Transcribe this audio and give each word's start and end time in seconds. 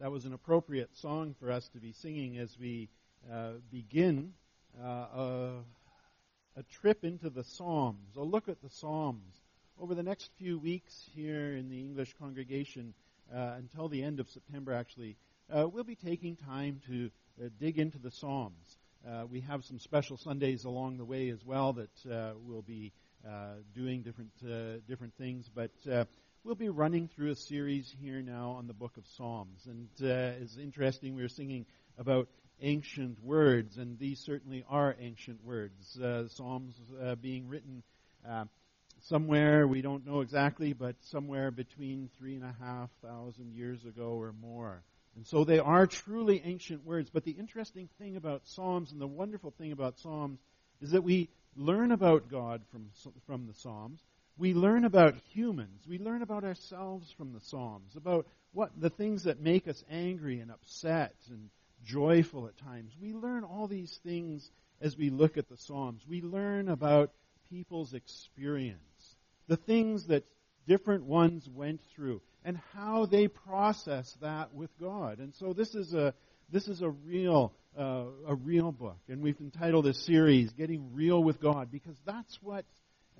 that 0.00 0.10
was 0.10 0.26
an 0.26 0.34
appropriate 0.34 0.94
song 0.96 1.34
for 1.40 1.50
us 1.50 1.68
to 1.68 1.78
be 1.78 1.92
singing 1.92 2.36
as 2.36 2.54
we 2.60 2.88
uh, 3.32 3.52
begin 3.72 4.32
uh, 4.82 4.86
a, 4.86 5.50
a, 6.56 6.62
trip 6.80 7.02
into 7.02 7.30
the 7.30 7.42
Psalms, 7.44 8.16
a 8.16 8.22
look 8.22 8.48
at 8.48 8.60
the 8.62 8.68
Psalms. 8.68 9.40
Over 9.80 9.94
the 9.94 10.02
next 10.02 10.30
few 10.38 10.58
weeks 10.58 11.08
here 11.14 11.56
in 11.56 11.70
the 11.70 11.80
English 11.80 12.14
congregation, 12.18 12.92
uh, 13.34 13.54
until 13.56 13.88
the 13.88 14.02
end 14.02 14.20
of 14.20 14.28
September 14.28 14.74
actually, 14.74 15.16
uh, 15.50 15.66
we'll 15.66 15.84
be 15.84 15.96
taking 15.96 16.36
time 16.36 16.80
to 16.88 17.10
uh, 17.42 17.48
dig 17.58 17.78
into 17.78 17.98
the 17.98 18.10
Psalms. 18.10 18.78
Uh, 19.06 19.24
we 19.30 19.40
have 19.40 19.64
some 19.64 19.78
special 19.78 20.18
Sundays 20.18 20.64
along 20.64 20.98
the 20.98 21.04
way 21.04 21.30
as 21.30 21.42
well 21.44 21.72
that 21.72 22.34
we'll 22.46 22.62
be 22.62 22.92
doing 23.74 24.02
different 24.02 24.30
different 24.86 25.14
things, 25.16 25.50
but 25.54 25.70
we'll 26.46 26.54
be 26.54 26.68
running 26.68 27.08
through 27.08 27.32
a 27.32 27.34
series 27.34 27.92
here 28.00 28.22
now 28.22 28.52
on 28.52 28.68
the 28.68 28.72
book 28.72 28.96
of 28.96 29.04
Psalms. 29.16 29.66
And 29.66 29.88
uh, 30.00 30.40
it's 30.40 30.56
interesting, 30.56 31.16
we 31.16 31.24
are 31.24 31.28
singing 31.28 31.66
about 31.98 32.28
ancient 32.60 33.20
words, 33.24 33.78
and 33.78 33.98
these 33.98 34.20
certainly 34.20 34.64
are 34.70 34.94
ancient 35.00 35.44
words. 35.44 35.98
Uh, 35.98 36.28
Psalms 36.28 36.76
uh, 37.02 37.16
being 37.16 37.48
written 37.48 37.82
uh, 38.24 38.44
somewhere, 39.06 39.66
we 39.66 39.82
don't 39.82 40.06
know 40.06 40.20
exactly, 40.20 40.72
but 40.72 40.94
somewhere 41.00 41.50
between 41.50 42.10
three 42.16 42.36
and 42.36 42.44
a 42.44 42.54
half 42.60 42.90
thousand 43.02 43.52
years 43.52 43.84
ago 43.84 44.10
or 44.10 44.32
more. 44.32 44.84
And 45.16 45.26
so 45.26 45.42
they 45.42 45.58
are 45.58 45.88
truly 45.88 46.40
ancient 46.44 46.86
words. 46.86 47.10
But 47.12 47.24
the 47.24 47.32
interesting 47.32 47.88
thing 47.98 48.14
about 48.14 48.42
Psalms 48.44 48.92
and 48.92 49.00
the 49.00 49.08
wonderful 49.08 49.50
thing 49.58 49.72
about 49.72 49.98
Psalms 49.98 50.38
is 50.80 50.92
that 50.92 51.02
we 51.02 51.28
learn 51.56 51.90
about 51.90 52.30
God 52.30 52.62
from, 52.70 52.90
from 53.26 53.48
the 53.48 53.54
Psalms 53.54 54.00
we 54.38 54.54
learn 54.54 54.84
about 54.84 55.14
humans. 55.32 55.82
We 55.88 55.98
learn 55.98 56.22
about 56.22 56.44
ourselves 56.44 57.10
from 57.16 57.32
the 57.32 57.40
Psalms, 57.40 57.96
about 57.96 58.26
what 58.52 58.70
the 58.78 58.90
things 58.90 59.24
that 59.24 59.40
make 59.40 59.66
us 59.66 59.82
angry 59.90 60.40
and 60.40 60.50
upset 60.50 61.14
and 61.30 61.50
joyful 61.84 62.46
at 62.46 62.58
times. 62.58 62.92
We 63.00 63.12
learn 63.12 63.44
all 63.44 63.66
these 63.66 63.98
things 64.02 64.50
as 64.80 64.96
we 64.96 65.10
look 65.10 65.38
at 65.38 65.48
the 65.48 65.56
Psalms. 65.56 66.02
We 66.08 66.20
learn 66.20 66.68
about 66.68 67.12
people's 67.48 67.94
experience, 67.94 69.16
the 69.48 69.56
things 69.56 70.06
that 70.08 70.24
different 70.66 71.04
ones 71.04 71.48
went 71.48 71.80
through, 71.94 72.20
and 72.44 72.58
how 72.74 73.06
they 73.06 73.28
process 73.28 74.16
that 74.20 74.52
with 74.52 74.70
God. 74.78 75.18
And 75.18 75.34
so 75.34 75.52
this 75.52 75.74
is 75.74 75.94
a 75.94 76.12
this 76.50 76.68
is 76.68 76.82
a 76.82 76.90
real 76.90 77.52
uh, 77.78 78.04
a 78.26 78.34
real 78.34 78.72
book, 78.72 78.98
and 79.08 79.22
we've 79.22 79.40
entitled 79.40 79.84
this 79.84 80.04
series 80.04 80.52
"Getting 80.52 80.92
Real 80.92 81.22
with 81.22 81.40
God" 81.40 81.70
because 81.70 81.96
that's 82.04 82.38
what 82.42 82.64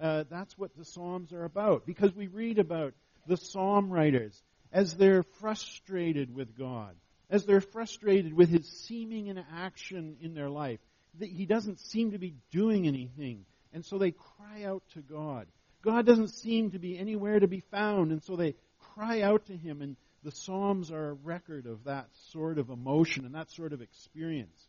uh, 0.01 0.25
that's 0.29 0.57
what 0.59 0.77
the 0.77 0.85
Psalms 0.85 1.33
are 1.33 1.45
about. 1.45 1.87
Because 1.87 2.15
we 2.15 2.27
read 2.27 2.59
about 2.59 2.95
the 3.27 3.37
Psalm 3.37 3.91
writers 3.91 4.41
as 4.73 4.95
they're 4.95 5.23
frustrated 5.41 6.35
with 6.35 6.57
God, 6.57 6.95
as 7.31 7.45
they're 7.45 7.61
frustrated 7.61 8.35
with 8.35 8.49
His 8.49 8.69
seeming 8.69 9.29
inaction 9.29 10.17
in 10.21 10.35
their 10.35 10.51
life. 10.51 10.81
that 11.19 11.29
He 11.29 11.47
doesn't 11.47 11.81
seem 11.81 12.13
to 12.13 12.19
be 12.19 12.35
doing 12.51 12.87
anything. 12.87 13.45
And 13.73 13.85
so 13.85 13.99
they 13.99 14.13
cry 14.13 14.65
out 14.65 14.83
to 14.95 15.01
God. 15.01 15.47
God 15.83 16.07
doesn't 16.07 16.29
seem 16.29 16.73
to 16.73 16.79
be 16.79 16.99
anywhere 16.99 17.39
to 17.39 17.49
be 17.49 17.61
found. 17.61 18.11
And 18.11 18.23
so 18.23 18.37
they 18.37 18.55
cry 18.95 19.23
out 19.23 19.47
to 19.47 19.57
Him. 19.57 19.83
And 19.83 19.97
the 20.23 20.33
Psalms 20.33 20.91
are 20.91 21.11
a 21.11 21.15
record 21.15 21.67
of 21.67 21.85
that 21.85 22.09
sort 22.33 22.59
of 22.59 22.71
emotion 22.71 23.25
and 23.25 23.35
that 23.35 23.51
sort 23.51 23.73
of 23.73 23.81
experience. 23.81 24.67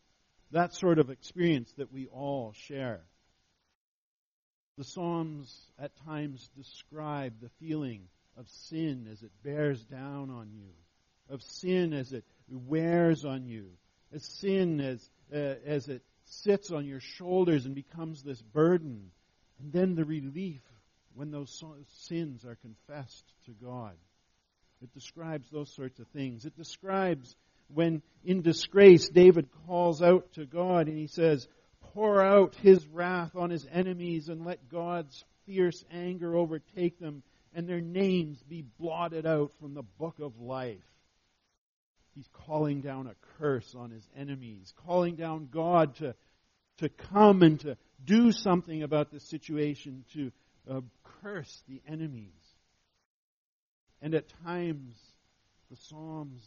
That 0.52 0.73
sort 0.73 1.00
of 1.00 1.09
experience 1.09 1.73
that 1.78 1.92
we 1.92 2.08
all 2.08 2.53
share. 2.53 3.02
The 4.78 4.83
Psalms 4.83 5.72
at 5.80 5.92
times 6.06 6.50
describe 6.56 7.33
the 7.42 7.50
feeling 7.59 8.02
of 8.38 8.47
sin 8.47 9.08
as 9.11 9.23
it 9.23 9.31
bears 9.44 9.83
down 9.83 10.30
on 10.30 10.52
you, 10.53 10.70
of 11.33 11.42
sin 11.42 11.94
as 11.94 12.14
it 12.14 12.23
wears 12.47 13.25
on 13.25 13.48
you, 13.48 13.72
as 14.14 14.23
sin 14.23 14.80
as, 14.80 15.09
uh, 15.33 15.55
as 15.66 15.88
it 15.88 16.03
sits 16.25 16.72
on 16.72 16.86
your 16.86 17.00
shoulders 17.00 17.66
and 17.66 17.73
becomes 17.73 18.22
this 18.22 18.42
burden, 18.42 19.09
and 19.60 19.73
then 19.73 19.95
the 19.95 20.05
relief 20.05 20.61
when 21.15 21.32
those 21.32 21.64
sins 22.08 22.45
are 22.45 22.55
confessed 22.55 23.26
to 23.45 23.52
God. 23.52 23.95
It 24.83 24.94
describes 24.94 25.49
those 25.49 25.73
sorts 25.73 25.99
of 25.99 26.08
things. 26.09 26.45
It 26.45 26.55
describes 26.55 27.36
when 27.73 28.04
in 28.23 28.44
disgrace 28.44 29.09
David 29.09 29.49
calls 29.65 30.04
out 30.04 30.33
to 30.33 30.45
God 30.45 30.88
and 30.88 30.98
he 30.98 31.08
says, 31.08 31.48
pour 31.97 32.21
out 32.21 32.53
his 32.61 32.85
wrath 32.89 33.35
on 33.35 33.49
his 33.49 33.65
enemies 33.73 34.30
and 34.30 34.45
let 34.45 34.69
God's 34.69 35.25
fierce 35.47 35.83
anger 35.91 36.35
overtake 36.35 36.99
them 36.99 37.23
and 37.55 37.67
their 37.67 37.81
names 37.81 38.37
be 38.43 38.63
blotted 38.80 39.25
out 39.25 39.52
from 39.59 39.73
the 39.73 39.81
book 39.81 40.19
of 40.19 40.39
life. 40.39 40.77
He's 42.13 42.30
calling 42.45 42.81
down 42.81 43.08
a 43.08 43.15
curse 43.39 43.73
on 43.75 43.89
his 43.89 44.08
enemies, 44.15 44.71
calling 44.85 45.15
down 45.15 45.49
God 45.52 45.95
to, 45.95 46.13
to 46.77 46.89
come 46.89 47.41
and 47.41 47.59
to 47.61 47.77
do 48.05 48.31
something 48.31 48.83
about 48.83 49.11
the 49.11 49.19
situation, 49.19 50.05
to 50.14 50.31
uh, 50.69 50.81
curse 51.23 51.64
the 51.67 51.81
enemies. 51.87 52.29
And 54.03 54.14
at 54.14 54.31
times, 54.45 54.93
the 55.71 55.77
Psalms 55.77 56.45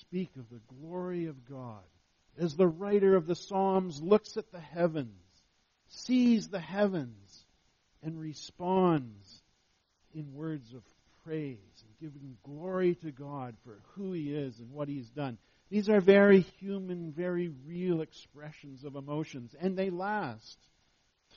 speak 0.00 0.28
of 0.36 0.44
the 0.50 0.60
glory 0.78 1.24
of 1.24 1.48
God 1.48 1.84
as 2.38 2.56
the 2.56 2.66
writer 2.66 3.16
of 3.16 3.26
the 3.26 3.34
Psalms 3.34 4.00
looks 4.00 4.36
at 4.36 4.50
the 4.50 4.60
heavens, 4.60 5.22
sees 5.88 6.48
the 6.48 6.60
heavens, 6.60 7.44
and 8.02 8.18
responds 8.18 9.42
in 10.14 10.34
words 10.34 10.72
of 10.74 10.82
praise 11.24 11.58
and 11.84 11.98
giving 12.00 12.36
glory 12.42 12.96
to 12.96 13.12
God 13.12 13.56
for 13.64 13.78
who 13.94 14.12
He 14.12 14.34
is 14.34 14.58
and 14.58 14.72
what 14.72 14.88
He's 14.88 15.08
done. 15.10 15.38
These 15.70 15.88
are 15.88 16.00
very 16.00 16.40
human, 16.40 17.12
very 17.12 17.50
real 17.66 18.00
expressions 18.00 18.84
of 18.84 18.96
emotions, 18.96 19.54
and 19.58 19.76
they 19.76 19.90
last 19.90 20.58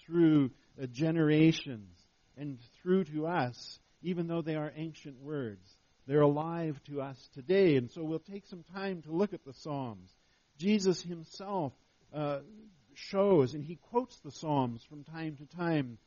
through 0.05 0.51
uh, 0.81 0.87
generations 0.87 1.95
and 2.37 2.59
through 2.81 3.05
to 3.05 3.27
us, 3.27 3.79
even 4.01 4.27
though 4.27 4.41
they 4.41 4.55
are 4.55 4.73
ancient 4.75 5.19
words. 5.21 5.77
They're 6.07 6.21
alive 6.21 6.79
to 6.87 7.01
us 7.01 7.29
today, 7.33 7.77
and 7.77 7.89
so 7.89 8.03
we'll 8.03 8.19
take 8.19 8.45
some 8.45 8.63
time 8.73 9.01
to 9.03 9.11
look 9.11 9.33
at 9.33 9.45
the 9.45 9.53
Psalms 9.53 10.11
Jesus 10.57 11.01
himself 11.01 11.73
uh, 12.13 12.39
shows, 12.93 13.53
and 13.53 13.63
he 13.63 13.75
quotes 13.75 14.17
the 14.19 14.31
Psalms 14.31 14.83
from 14.83 15.03
time 15.03 15.37
to 15.37 15.57
time, 15.57 15.97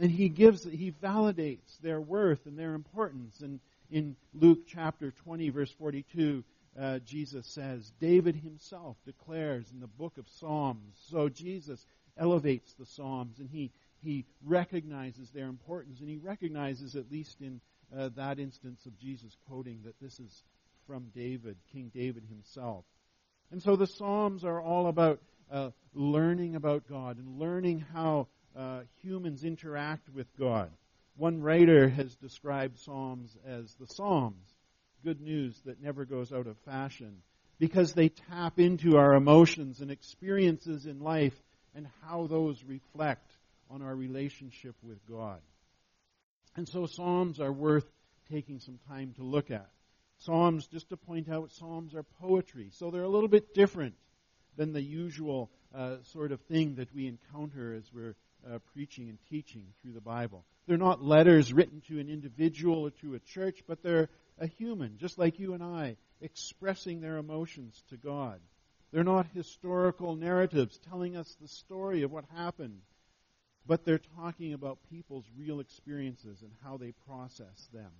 and 0.00 0.10
he 0.10 0.28
gives, 0.28 0.64
he 0.64 0.92
validates 1.02 1.78
their 1.80 2.00
worth 2.00 2.46
and 2.46 2.58
their 2.58 2.74
importance. 2.74 3.40
And 3.40 3.60
in 3.90 4.16
Luke 4.32 4.66
chapter 4.66 5.12
20, 5.24 5.50
verse 5.50 5.70
42, 5.78 6.42
uh, 6.80 6.98
Jesus 7.00 7.46
says, 7.46 7.92
David 8.00 8.34
himself 8.34 8.96
declares 9.04 9.70
in 9.72 9.80
the 9.80 9.86
book 9.86 10.18
of 10.18 10.28
Psalms. 10.28 10.96
So 11.10 11.28
Jesus 11.28 11.86
elevates 12.16 12.74
the 12.74 12.86
Psalms, 12.86 13.38
and 13.38 13.48
he 13.48 13.70
he 14.04 14.26
recognizes 14.44 15.30
their 15.30 15.46
importance, 15.46 16.00
and 16.00 16.08
he 16.08 16.18
recognizes, 16.18 16.94
at 16.94 17.10
least 17.10 17.40
in 17.40 17.60
uh, 17.96 18.10
that 18.16 18.38
instance 18.38 18.84
of 18.84 18.98
Jesus 18.98 19.34
quoting, 19.48 19.80
that 19.84 19.98
this 20.00 20.20
is 20.20 20.42
from 20.86 21.06
David, 21.14 21.56
King 21.72 21.90
David 21.94 22.24
himself. 22.28 22.84
And 23.54 23.62
so 23.62 23.76
the 23.76 23.86
Psalms 23.86 24.44
are 24.44 24.60
all 24.60 24.88
about 24.88 25.20
uh, 25.48 25.70
learning 25.94 26.56
about 26.56 26.88
God 26.88 27.18
and 27.18 27.38
learning 27.38 27.84
how 27.94 28.26
uh, 28.56 28.80
humans 29.00 29.44
interact 29.44 30.08
with 30.08 30.26
God. 30.36 30.72
One 31.16 31.40
writer 31.40 31.88
has 31.88 32.16
described 32.16 32.80
Psalms 32.80 33.38
as 33.46 33.72
the 33.76 33.86
Psalms, 33.86 34.44
good 35.04 35.20
news 35.20 35.56
that 35.66 35.80
never 35.80 36.04
goes 36.04 36.32
out 36.32 36.48
of 36.48 36.56
fashion, 36.64 37.22
because 37.60 37.92
they 37.92 38.08
tap 38.08 38.58
into 38.58 38.96
our 38.96 39.14
emotions 39.14 39.80
and 39.80 39.88
experiences 39.88 40.86
in 40.86 40.98
life 40.98 41.40
and 41.76 41.86
how 42.02 42.26
those 42.26 42.60
reflect 42.64 43.30
on 43.70 43.82
our 43.82 43.94
relationship 43.94 44.74
with 44.82 44.98
God. 45.08 45.38
And 46.56 46.68
so 46.68 46.86
Psalms 46.86 47.38
are 47.38 47.52
worth 47.52 47.86
taking 48.32 48.58
some 48.58 48.80
time 48.88 49.14
to 49.18 49.22
look 49.22 49.52
at. 49.52 49.70
Psalms, 50.24 50.66
just 50.66 50.88
to 50.88 50.96
point 50.96 51.28
out, 51.28 51.52
Psalms 51.52 51.94
are 51.94 52.02
poetry. 52.02 52.70
So 52.72 52.90
they're 52.90 53.02
a 53.02 53.08
little 53.08 53.28
bit 53.28 53.54
different 53.54 53.94
than 54.56 54.72
the 54.72 54.82
usual 54.82 55.50
uh, 55.74 55.96
sort 56.12 56.32
of 56.32 56.40
thing 56.42 56.76
that 56.76 56.94
we 56.94 57.06
encounter 57.06 57.74
as 57.74 57.84
we're 57.92 58.16
uh, 58.50 58.58
preaching 58.72 59.08
and 59.08 59.18
teaching 59.28 59.66
through 59.82 59.92
the 59.92 60.00
Bible. 60.00 60.44
They're 60.66 60.78
not 60.78 61.02
letters 61.02 61.52
written 61.52 61.82
to 61.88 61.98
an 61.98 62.08
individual 62.08 62.86
or 62.86 62.90
to 63.02 63.14
a 63.14 63.18
church, 63.18 63.62
but 63.66 63.82
they're 63.82 64.08
a 64.38 64.46
human, 64.46 64.98
just 64.98 65.18
like 65.18 65.38
you 65.38 65.54
and 65.54 65.62
I, 65.62 65.96
expressing 66.20 67.00
their 67.00 67.18
emotions 67.18 67.82
to 67.90 67.96
God. 67.96 68.40
They're 68.92 69.04
not 69.04 69.26
historical 69.34 70.14
narratives 70.14 70.78
telling 70.88 71.16
us 71.16 71.36
the 71.40 71.48
story 71.48 72.02
of 72.02 72.12
what 72.12 72.24
happened, 72.34 72.80
but 73.66 73.84
they're 73.84 74.00
talking 74.16 74.52
about 74.52 74.78
people's 74.90 75.26
real 75.36 75.60
experiences 75.60 76.42
and 76.42 76.52
how 76.62 76.76
they 76.76 76.92
process 77.06 77.68
them. 77.72 77.90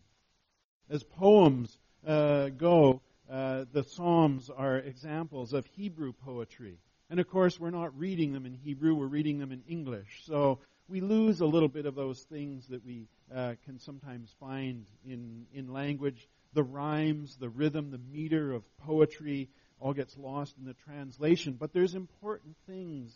As 0.89 1.03
poems, 1.03 1.77
uh, 2.07 2.49
go, 2.51 3.01
uh, 3.31 3.65
the 3.73 3.83
Psalms 3.83 4.51
are 4.51 4.79
examples 4.79 5.53
of 5.53 5.67
Hebrew 5.77 6.13
poetry. 6.13 6.79
And 7.11 7.21
of 7.21 7.29
course, 7.29 7.59
we're 7.61 7.71
not 7.71 7.99
reading 7.99 8.33
them 8.33 8.47
in 8.47 8.55
Hebrew, 8.55 8.95
we're 8.95 9.07
reading 9.07 9.39
them 9.39 9.53
in 9.53 9.63
English. 9.69 10.23
So 10.27 10.59
we 10.89 11.01
lose 11.01 11.41
a 11.41 11.47
little 11.47 11.69
bit 11.69 11.87
of 11.87 11.95
those 11.95 12.21
things 12.23 12.67
that 12.69 12.85
we 12.85 13.07
uh, 13.35 13.55
can 13.65 13.79
sometimes 13.79 14.35
find 14.41 14.85
in, 15.07 15.47
in 15.53 15.73
language. 15.73 16.29
the 16.55 16.63
rhymes, 16.63 17.37
the 17.37 17.49
rhythm, 17.49 17.91
the 17.91 18.01
meter 18.13 18.53
of 18.53 18.63
poetry 18.79 19.49
all 19.81 19.93
gets 19.93 20.17
lost 20.17 20.57
in 20.59 20.65
the 20.65 20.75
translation. 20.75 21.57
But 21.59 21.73
there's 21.73 21.95
important 21.95 22.57
things 22.67 23.13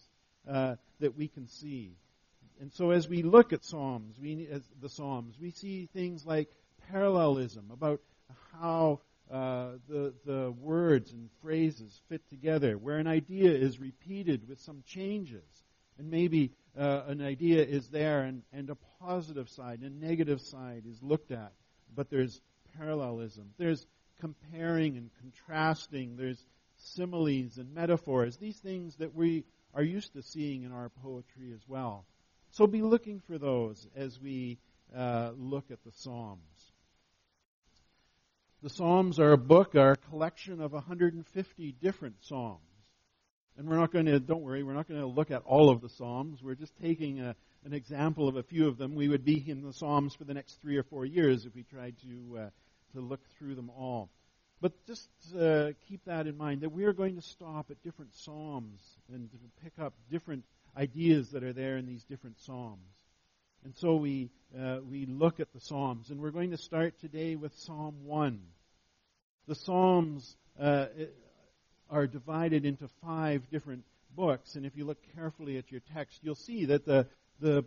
uh, 0.48 0.76
that 1.00 1.16
we 1.16 1.28
can 1.28 1.48
see. 1.48 1.96
And 2.60 2.72
so 2.72 2.90
as 2.90 3.08
we 3.08 3.22
look 3.22 3.52
at 3.52 3.64
Psalms, 3.64 4.16
we, 4.20 4.48
the 4.80 4.88
Psalms, 4.88 5.36
we 5.40 5.50
see 5.50 5.88
things 5.94 6.26
like 6.26 6.50
parallelism 6.90 7.70
about 7.72 8.00
how 8.52 9.00
uh, 9.30 9.72
the, 9.88 10.14
the 10.24 10.54
words 10.60 11.12
and 11.12 11.28
phrases 11.42 12.00
fit 12.08 12.28
together, 12.28 12.78
where 12.78 12.98
an 12.98 13.06
idea 13.06 13.50
is 13.50 13.78
repeated 13.78 14.48
with 14.48 14.60
some 14.60 14.82
changes. 14.86 15.44
And 15.98 16.10
maybe 16.10 16.52
uh, 16.78 17.02
an 17.08 17.20
idea 17.20 17.64
is 17.64 17.88
there 17.88 18.22
and, 18.22 18.42
and 18.52 18.70
a 18.70 18.76
positive 19.00 19.48
side, 19.48 19.80
a 19.80 19.90
negative 19.90 20.40
side 20.40 20.84
is 20.88 21.02
looked 21.02 21.30
at, 21.32 21.52
but 21.94 22.08
there's 22.08 22.40
parallelism. 22.78 23.50
There's 23.58 23.86
comparing 24.20 24.96
and 24.96 25.10
contrasting. 25.20 26.16
There's 26.16 26.44
similes 26.76 27.58
and 27.58 27.74
metaphors. 27.74 28.36
These 28.36 28.58
things 28.58 28.96
that 28.96 29.14
we 29.14 29.44
are 29.74 29.82
used 29.82 30.12
to 30.14 30.22
seeing 30.22 30.62
in 30.62 30.72
our 30.72 30.88
poetry 31.02 31.52
as 31.54 31.60
well. 31.68 32.04
So 32.50 32.66
be 32.66 32.82
looking 32.82 33.20
for 33.20 33.38
those 33.38 33.86
as 33.94 34.20
we 34.20 34.58
uh, 34.96 35.32
look 35.36 35.70
at 35.70 35.84
the 35.84 35.92
Psalms. 35.92 36.40
The 38.60 38.70
Psalms 38.70 39.20
are 39.20 39.30
a 39.30 39.38
book, 39.38 39.76
are 39.76 39.92
a 39.92 39.96
collection 39.96 40.60
of 40.60 40.72
150 40.72 41.72
different 41.80 42.16
Psalms. 42.24 42.58
And 43.56 43.68
we're 43.68 43.76
not 43.76 43.92
going 43.92 44.06
to, 44.06 44.18
don't 44.18 44.42
worry, 44.42 44.64
we're 44.64 44.74
not 44.74 44.88
going 44.88 45.00
to 45.00 45.06
look 45.06 45.30
at 45.30 45.42
all 45.44 45.70
of 45.70 45.80
the 45.80 45.88
Psalms. 45.88 46.42
We're 46.42 46.56
just 46.56 46.76
taking 46.82 47.20
a, 47.20 47.36
an 47.64 47.72
example 47.72 48.26
of 48.26 48.34
a 48.34 48.42
few 48.42 48.66
of 48.66 48.76
them. 48.76 48.96
We 48.96 49.06
would 49.06 49.24
be 49.24 49.48
in 49.48 49.62
the 49.62 49.72
Psalms 49.72 50.16
for 50.16 50.24
the 50.24 50.34
next 50.34 50.60
three 50.60 50.76
or 50.76 50.82
four 50.82 51.04
years 51.04 51.46
if 51.46 51.54
we 51.54 51.62
tried 51.62 51.94
to, 52.02 52.38
uh, 52.38 52.50
to 52.94 53.00
look 53.00 53.20
through 53.38 53.54
them 53.54 53.70
all. 53.70 54.10
But 54.60 54.72
just 54.88 55.08
uh, 55.38 55.68
keep 55.88 56.04
that 56.06 56.26
in 56.26 56.36
mind 56.36 56.62
that 56.62 56.72
we 56.72 56.84
are 56.84 56.92
going 56.92 57.14
to 57.14 57.22
stop 57.22 57.70
at 57.70 57.80
different 57.84 58.12
Psalms 58.16 58.80
and 59.12 59.30
pick 59.62 59.74
up 59.80 59.94
different 60.10 60.44
ideas 60.76 61.30
that 61.30 61.44
are 61.44 61.52
there 61.52 61.76
in 61.76 61.86
these 61.86 62.02
different 62.02 62.40
Psalms. 62.40 62.97
And 63.64 63.74
so 63.76 63.96
we, 63.96 64.30
uh, 64.58 64.78
we 64.88 65.06
look 65.06 65.40
at 65.40 65.52
the 65.52 65.60
Psalms, 65.60 66.10
and 66.10 66.20
we're 66.20 66.30
going 66.30 66.50
to 66.50 66.56
start 66.56 66.98
today 67.00 67.36
with 67.36 67.54
Psalm 67.58 67.94
1. 68.04 68.40
The 69.46 69.54
Psalms 69.54 70.36
uh, 70.60 70.86
are 71.90 72.06
divided 72.06 72.64
into 72.64 72.88
five 73.02 73.42
different 73.50 73.84
books, 74.14 74.54
and 74.54 74.64
if 74.64 74.76
you 74.76 74.84
look 74.84 74.98
carefully 75.14 75.58
at 75.58 75.70
your 75.70 75.80
text, 75.94 76.20
you'll 76.22 76.34
see 76.34 76.66
that 76.66 76.84
the, 76.84 77.06
the, 77.40 77.64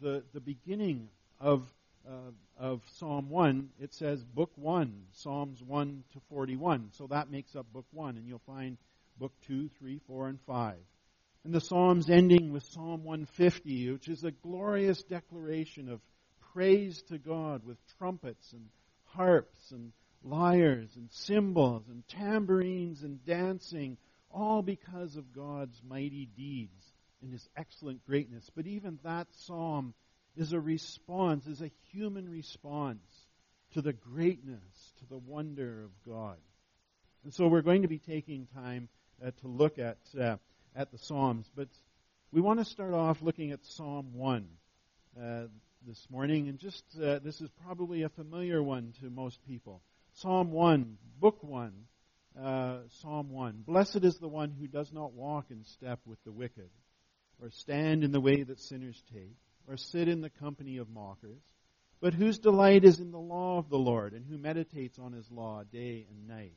the, 0.00 0.22
the 0.32 0.40
beginning 0.40 1.08
of, 1.40 1.62
uh, 2.08 2.30
of 2.58 2.82
Psalm 2.94 3.30
1, 3.30 3.68
it 3.80 3.92
says 3.94 4.22
Book 4.24 4.50
1, 4.56 4.92
Psalms 5.12 5.62
1 5.62 6.04
to 6.14 6.20
41. 6.30 6.90
So 6.92 7.06
that 7.08 7.30
makes 7.30 7.54
up 7.54 7.66
Book 7.72 7.86
1, 7.92 8.16
and 8.16 8.26
you'll 8.26 8.40
find 8.46 8.76
Book 9.18 9.32
2, 9.46 9.68
3, 9.78 10.00
4, 10.06 10.28
and 10.28 10.38
5. 10.46 10.74
And 11.44 11.52
the 11.52 11.60
Psalms 11.60 12.08
ending 12.08 12.52
with 12.52 12.64
Psalm 12.64 13.04
150, 13.04 13.92
which 13.92 14.08
is 14.08 14.24
a 14.24 14.30
glorious 14.30 15.02
declaration 15.02 15.90
of 15.90 16.00
praise 16.52 17.02
to 17.08 17.18
God 17.18 17.64
with 17.64 17.76
trumpets 17.98 18.52
and 18.52 18.68
harps 19.04 19.70
and 19.70 19.92
lyres 20.22 20.96
and 20.96 21.10
cymbals 21.12 21.82
and 21.88 22.06
tambourines 22.08 23.02
and 23.02 23.24
dancing, 23.26 23.98
all 24.30 24.62
because 24.62 25.16
of 25.16 25.34
God's 25.34 25.80
mighty 25.86 26.26
deeds 26.34 26.92
and 27.20 27.30
His 27.30 27.46
excellent 27.56 28.04
greatness. 28.06 28.50
But 28.56 28.66
even 28.66 28.98
that 29.04 29.26
psalm 29.32 29.92
is 30.36 30.54
a 30.54 30.60
response, 30.60 31.46
is 31.46 31.60
a 31.60 31.70
human 31.92 32.28
response 32.28 33.04
to 33.74 33.82
the 33.82 33.92
greatness, 33.92 34.94
to 35.00 35.06
the 35.06 35.18
wonder 35.18 35.84
of 35.84 35.90
God. 36.10 36.38
And 37.22 37.34
so 37.34 37.48
we're 37.48 37.62
going 37.62 37.82
to 37.82 37.88
be 37.88 37.98
taking 37.98 38.46
time 38.54 38.88
uh, 39.24 39.30
to 39.42 39.48
look 39.48 39.78
at 39.78 39.98
uh, 40.18 40.36
at 40.74 40.90
the 40.90 40.98
Psalms, 40.98 41.48
but 41.54 41.68
we 42.32 42.40
want 42.40 42.58
to 42.58 42.64
start 42.64 42.92
off 42.92 43.22
looking 43.22 43.52
at 43.52 43.64
Psalm 43.64 44.14
1 44.14 44.48
uh, 45.20 45.42
this 45.86 46.06
morning, 46.10 46.48
and 46.48 46.58
just 46.58 46.82
uh, 47.00 47.20
this 47.20 47.40
is 47.40 47.48
probably 47.64 48.02
a 48.02 48.08
familiar 48.08 48.62
one 48.62 48.92
to 49.00 49.08
most 49.08 49.38
people. 49.46 49.82
Psalm 50.14 50.50
1, 50.50 50.98
Book 51.20 51.38
1, 51.42 51.72
uh, 52.42 52.78
Psalm 53.00 53.30
1. 53.30 53.62
Blessed 53.66 54.02
is 54.02 54.16
the 54.16 54.28
one 54.28 54.50
who 54.50 54.66
does 54.66 54.92
not 54.92 55.12
walk 55.12 55.46
in 55.50 55.62
step 55.64 56.00
with 56.06 56.22
the 56.24 56.32
wicked, 56.32 56.70
or 57.40 57.50
stand 57.50 58.02
in 58.02 58.10
the 58.10 58.20
way 58.20 58.42
that 58.42 58.58
sinners 58.58 59.00
take, 59.12 59.36
or 59.68 59.76
sit 59.76 60.08
in 60.08 60.22
the 60.22 60.30
company 60.30 60.78
of 60.78 60.90
mockers, 60.90 61.42
but 62.00 62.14
whose 62.14 62.38
delight 62.38 62.84
is 62.84 62.98
in 62.98 63.12
the 63.12 63.18
law 63.18 63.58
of 63.58 63.68
the 63.68 63.78
Lord, 63.78 64.12
and 64.12 64.26
who 64.26 64.38
meditates 64.38 64.98
on 64.98 65.12
his 65.12 65.30
law 65.30 65.62
day 65.62 66.06
and 66.10 66.26
night. 66.26 66.56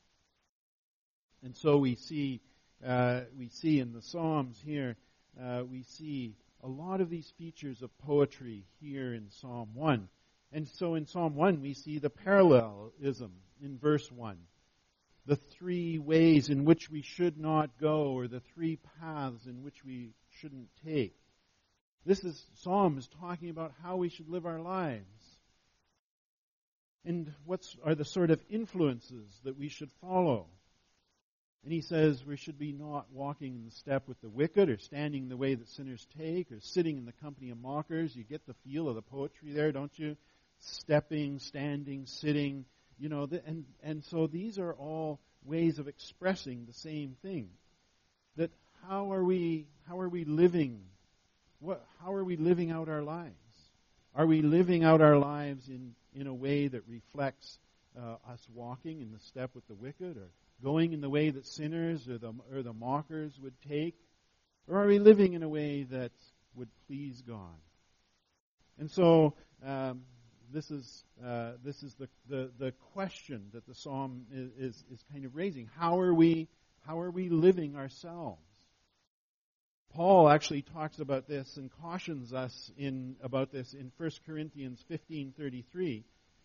And 1.43 1.55
so 1.55 1.77
we 1.77 1.95
see, 1.95 2.41
uh, 2.85 3.21
we 3.37 3.49
see 3.49 3.79
in 3.79 3.93
the 3.93 4.01
Psalms 4.01 4.61
here, 4.63 4.95
uh, 5.41 5.63
we 5.69 5.83
see 5.83 6.35
a 6.63 6.67
lot 6.67 7.01
of 7.01 7.09
these 7.09 7.31
features 7.37 7.81
of 7.81 7.97
poetry 7.99 8.65
here 8.79 9.13
in 9.13 9.29
Psalm 9.29 9.69
1. 9.73 10.07
And 10.51 10.67
so 10.67 10.95
in 10.95 11.07
Psalm 11.07 11.35
1, 11.35 11.61
we 11.61 11.73
see 11.73 11.99
the 11.99 12.09
parallelism 12.09 13.31
in 13.63 13.77
verse 13.77 14.11
1. 14.11 14.37
The 15.25 15.35
three 15.35 15.97
ways 15.97 16.49
in 16.49 16.65
which 16.65 16.89
we 16.89 17.01
should 17.01 17.37
not 17.37 17.79
go, 17.79 18.11
or 18.11 18.27
the 18.27 18.41
three 18.53 18.77
paths 18.99 19.45
in 19.45 19.63
which 19.63 19.83
we 19.85 20.13
shouldn't 20.39 20.69
take. 20.85 21.15
This 22.05 22.23
is, 22.23 22.43
Psalm 22.55 22.97
is 22.97 23.07
talking 23.19 23.49
about 23.49 23.73
how 23.83 23.97
we 23.97 24.09
should 24.09 24.29
live 24.29 24.45
our 24.45 24.59
lives. 24.59 25.05
And 27.05 27.31
what 27.45 27.65
are 27.83 27.95
the 27.95 28.05
sort 28.05 28.31
of 28.31 28.43
influences 28.49 29.39
that 29.43 29.57
we 29.57 29.69
should 29.69 29.91
follow. 30.01 30.47
And 31.63 31.71
he 31.71 31.81
says 31.81 32.25
we 32.25 32.37
should 32.37 32.57
be 32.57 32.71
not 32.71 33.05
walking 33.11 33.55
in 33.55 33.65
the 33.65 33.71
step 33.71 34.07
with 34.07 34.19
the 34.21 34.29
wicked 34.29 34.69
or 34.69 34.77
standing 34.79 35.29
the 35.29 35.37
way 35.37 35.53
that 35.53 35.69
sinners 35.69 36.07
take 36.17 36.51
or 36.51 36.59
sitting 36.59 36.97
in 36.97 37.05
the 37.05 37.11
company 37.13 37.51
of 37.51 37.61
mockers. 37.61 38.15
You 38.15 38.23
get 38.23 38.45
the 38.47 38.55
feel 38.65 38.89
of 38.89 38.95
the 38.95 39.01
poetry 39.01 39.51
there, 39.51 39.71
don't 39.71 39.97
you? 39.97 40.17
Stepping, 40.59 41.39
standing, 41.39 42.07
sitting, 42.07 42.65
you 42.99 43.09
know, 43.09 43.27
and, 43.45 43.65
and 43.83 44.03
so 44.05 44.27
these 44.27 44.57
are 44.57 44.73
all 44.73 45.19
ways 45.43 45.77
of 45.77 45.87
expressing 45.87 46.65
the 46.65 46.73
same 46.73 47.15
thing. 47.21 47.49
That 48.37 48.51
how 48.87 49.13
are 49.13 49.23
we, 49.23 49.67
how 49.87 49.99
are 49.99 50.09
we 50.09 50.25
living? 50.25 50.81
What, 51.59 51.83
how 52.03 52.13
are 52.13 52.23
we 52.23 52.37
living 52.37 52.71
out 52.71 52.89
our 52.89 53.03
lives? 53.03 53.35
Are 54.15 54.25
we 54.25 54.41
living 54.41 54.83
out 54.83 55.01
our 55.01 55.17
lives 55.17 55.67
in, 55.69 55.93
in 56.13 56.27
a 56.27 56.33
way 56.33 56.67
that 56.67 56.81
reflects 56.87 57.59
uh, 57.97 58.15
us 58.31 58.45
walking 58.53 59.01
in 59.01 59.11
the 59.11 59.19
step 59.19 59.51
with 59.53 59.67
the 59.67 59.75
wicked 59.75 60.17
or 60.17 60.29
going 60.63 60.93
in 60.93 61.01
the 61.01 61.09
way 61.09 61.29
that 61.29 61.45
sinners 61.45 62.07
or 62.07 62.17
the, 62.17 62.33
or 62.51 62.61
the 62.61 62.73
mockers 62.73 63.39
would 63.41 63.53
take? 63.67 63.95
Or 64.67 64.81
are 64.81 64.87
we 64.87 64.99
living 64.99 65.33
in 65.33 65.43
a 65.43 65.49
way 65.49 65.83
that 65.83 66.11
would 66.55 66.69
please 66.87 67.21
God? 67.27 67.59
And 68.79 68.89
so, 68.89 69.33
um, 69.65 70.01
this 70.53 70.69
is, 70.69 71.03
uh, 71.23 71.51
this 71.63 71.83
is 71.83 71.93
the, 71.95 72.09
the, 72.29 72.51
the, 72.59 72.73
question 72.93 73.47
that 73.53 73.65
the 73.67 73.73
psalm 73.73 74.25
is, 74.33 74.49
is, 74.57 74.83
is 74.91 75.03
kind 75.11 75.25
of 75.25 75.35
raising. 75.35 75.69
How 75.77 75.99
are 75.99 76.13
we, 76.13 76.47
how 76.85 76.99
are 76.99 77.11
we 77.11 77.29
living 77.29 77.75
ourselves? 77.75 78.41
Paul 79.93 80.29
actually 80.29 80.61
talks 80.61 80.99
about 80.99 81.27
this 81.27 81.57
and 81.57 81.69
cautions 81.81 82.33
us 82.33 82.71
in, 82.77 83.15
about 83.21 83.51
this 83.51 83.73
in 83.73 83.91
1 83.97 84.11
Corinthians 84.25 84.83
15:33, 84.89 86.03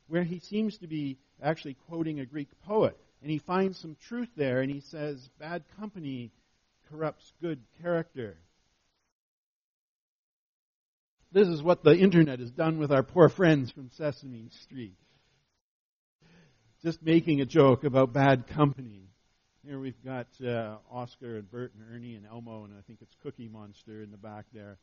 where 0.09 0.25
he 0.25 0.41
seems 0.41 0.79
to 0.79 0.87
be 0.87 1.19
actually 1.43 1.75
quoting 1.89 2.21
a 2.21 2.27
Greek 2.27 2.49
poet 2.63 2.99
and 3.23 3.31
he 3.31 3.39
finds 3.39 3.79
some 3.79 3.97
truth 4.09 4.29
there, 4.37 4.61
and 4.61 4.71
he 4.71 4.81
says, 4.81 5.29
Bad 5.39 5.65
company 5.79 6.33
corrupts 6.91 7.33
good 7.41 7.61
character. 7.83 8.37
This 11.33 11.49
is 11.49 11.63
what 11.63 11.83
the 11.83 11.97
internet 11.97 12.41
has 12.41 12.51
done 12.51 12.79
with 12.79 12.93
our 12.93 13.03
poor 13.03 13.29
friends 13.29 13.71
from 13.71 13.91
Sesame 13.91 14.49
Street. 14.63 14.97
Just 16.83 17.03
making 17.03 17.41
a 17.41 17.47
joke 17.47 17.85
about 17.85 18.13
bad 18.13 18.47
company. 18.47 19.09
Here 19.67 19.81
we've 19.81 20.03
got 20.05 20.29
uh, 20.47 20.77
Oscar 20.91 21.39
and 21.39 21.51
Bert 21.51 21.73
and 21.75 21.83
Ernie 21.93 22.15
and 22.15 22.25
Elmo, 22.25 22.65
and 22.65 22.73
I 22.73 22.83
think 22.87 23.01
it's 23.03 23.15
Cookie 23.23 23.49
Monster 23.49 24.03
in 24.03 24.13
the 24.13 24.17
back 24.17 24.45
there, 24.53 24.79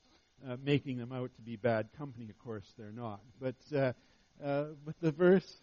uh, 0.48 0.58
making 0.62 0.98
them 0.98 1.14
out 1.14 1.32
to 1.36 1.42
be 1.42 1.56
bad 1.56 1.88
company. 1.98 2.30
Of 2.30 2.38
course, 2.40 2.66
they're 2.78 2.92
not. 2.92 3.22
But 3.40 3.56
uh, 3.76 3.94
uh 4.44 4.66
but 4.86 4.96
the 5.02 5.12
verse 5.12 5.58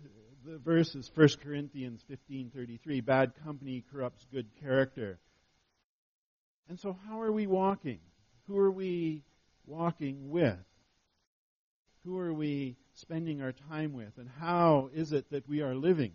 the 0.44 0.58
verse 0.58 0.94
is 0.94 1.10
1 1.14 1.28
Corinthians 1.42 2.04
15:33, 2.10 3.04
bad 3.04 3.32
company 3.44 3.84
corrupts 3.92 4.26
good 4.32 4.46
character. 4.60 5.18
And 6.68 6.78
so 6.78 6.96
how 7.06 7.20
are 7.20 7.32
we 7.32 7.46
walking? 7.46 8.00
Who 8.46 8.58
are 8.58 8.70
we 8.70 9.22
walking 9.66 10.30
with? 10.30 10.58
Who 12.04 12.18
are 12.18 12.32
we 12.32 12.76
spending 12.94 13.42
our 13.42 13.52
time 13.52 13.92
with? 13.92 14.16
And 14.16 14.28
how 14.38 14.90
is 14.94 15.12
it 15.12 15.30
that 15.30 15.48
we 15.48 15.60
are 15.62 15.74
living? 15.74 16.12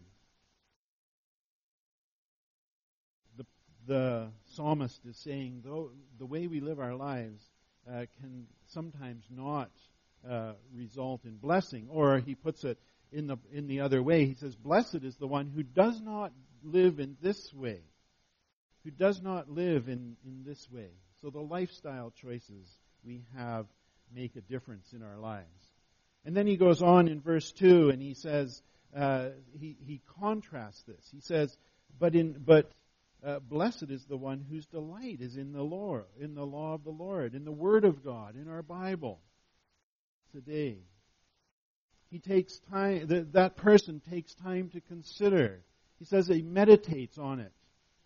The, 3.37 3.45
the 3.85 4.27
psalmist 4.45 5.05
is 5.05 5.17
saying, 5.17 5.61
though 5.63 5.91
the 6.17 6.25
way 6.25 6.47
we 6.47 6.59
live 6.59 6.79
our 6.79 6.95
lives 6.95 7.43
uh, 7.87 8.05
can 8.19 8.47
sometimes 8.67 9.25
not 9.29 9.69
uh, 10.29 10.53
result 10.73 11.25
in 11.25 11.37
blessing. 11.37 11.87
Or 11.89 12.19
he 12.19 12.35
puts 12.35 12.63
it 12.63 12.77
in 13.11 13.27
the, 13.27 13.37
in 13.51 13.67
the 13.67 13.81
other 13.81 14.01
way. 14.01 14.25
He 14.25 14.35
says, 14.35 14.55
Blessed 14.55 15.03
is 15.03 15.15
the 15.17 15.27
one 15.27 15.47
who 15.47 15.63
does 15.63 16.01
not 16.01 16.31
live 16.63 16.99
in 16.99 17.17
this 17.21 17.53
way, 17.53 17.81
who 18.83 18.91
does 18.91 19.21
not 19.21 19.49
live 19.49 19.87
in, 19.87 20.17
in 20.25 20.43
this 20.45 20.67
way. 20.71 20.89
So 21.21 21.29
the 21.29 21.39
lifestyle 21.39 22.11
choices 22.21 22.77
we 23.03 23.23
have 23.35 23.65
make 24.13 24.35
a 24.35 24.41
difference 24.41 24.93
in 24.93 25.01
our 25.01 25.17
lives. 25.17 25.45
And 26.25 26.35
then 26.35 26.47
he 26.47 26.57
goes 26.57 26.81
on 26.81 27.07
in 27.07 27.21
verse 27.21 27.51
2 27.53 27.89
and 27.89 28.01
he 28.01 28.13
says, 28.13 28.61
uh, 28.95 29.29
he, 29.59 29.77
he 29.85 30.01
contrasts 30.19 30.81
this. 30.83 31.07
He 31.11 31.19
says, 31.19 31.55
but 31.99 32.15
in, 32.15 32.35
but 32.45 32.71
uh, 33.25 33.39
blessed 33.39 33.85
is 33.89 34.05
the 34.05 34.17
one 34.17 34.45
whose 34.49 34.65
delight 34.67 35.21
is 35.21 35.35
in 35.37 35.51
the 35.51 35.63
law, 35.63 36.01
in 36.19 36.35
the 36.35 36.45
law 36.45 36.73
of 36.73 36.83
the 36.83 36.91
Lord, 36.91 37.35
in 37.35 37.45
the 37.45 37.51
Word 37.51 37.85
of 37.85 38.03
God, 38.03 38.35
in 38.35 38.47
our 38.47 38.63
Bible 38.63 39.19
today. 40.35 40.77
He 42.11 42.19
takes 42.19 42.59
time, 42.71 43.07
that, 43.07 43.33
that 43.33 43.55
person 43.55 44.01
takes 44.09 44.33
time 44.35 44.69
to 44.69 44.81
consider. 44.81 45.61
He 45.97 46.05
says 46.05 46.27
he 46.27 46.41
meditates 46.41 47.17
on 47.17 47.39
it, 47.39 47.51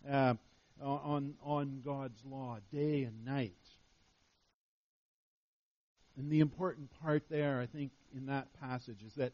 uh, 0.08 0.34
on, 0.82 1.34
on 1.42 1.82
God's 1.84 2.20
law, 2.24 2.58
day 2.72 3.02
and 3.02 3.24
night. 3.24 3.52
And 6.16 6.30
the 6.30 6.40
important 6.40 6.88
part 7.02 7.24
there, 7.30 7.60
I 7.60 7.66
think, 7.66 7.92
in 8.16 8.26
that 8.26 8.48
passage 8.60 9.02
is 9.06 9.14
that 9.14 9.32